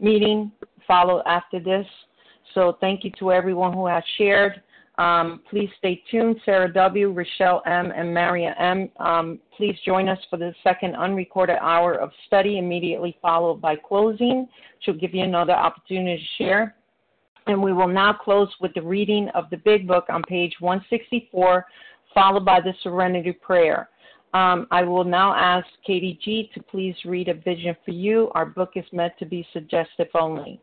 [0.00, 0.50] meeting
[0.86, 1.86] follow after this.
[2.54, 4.62] So thank you to everyone who has shared.
[4.98, 6.36] Um, please stay tuned.
[6.44, 8.90] Sarah W., Rochelle M., and Maria M.
[8.98, 14.46] Um, please join us for the second unrecorded hour of study immediately followed by closing,
[14.86, 16.74] will give you another opportunity to share.
[17.46, 21.66] And we will now close with the reading of the Big Book on page 164,
[22.14, 23.88] followed by the Serenity Prayer.
[24.34, 28.30] Um, I will now ask Katie G to please read a vision for you.
[28.34, 30.60] Our book is meant to be suggestive only.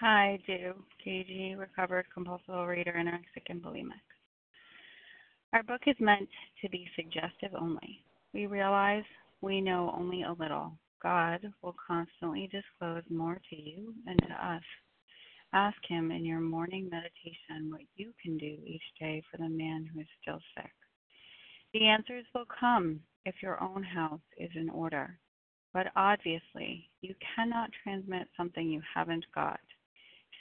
[0.00, 0.72] Hi, do
[1.06, 4.00] KG, recovered compulsive overeater, anorexic, and bulimic.
[5.52, 6.30] Our book is meant
[6.62, 8.02] to be suggestive only.
[8.32, 9.04] We realize
[9.42, 10.72] we know only a little.
[11.02, 14.62] God will constantly disclose more to you and to us.
[15.52, 19.86] Ask Him in your morning meditation what you can do each day for the man
[19.92, 20.72] who is still sick.
[21.74, 25.18] The answers will come if your own house is in order.
[25.74, 29.60] But obviously, you cannot transmit something you haven't got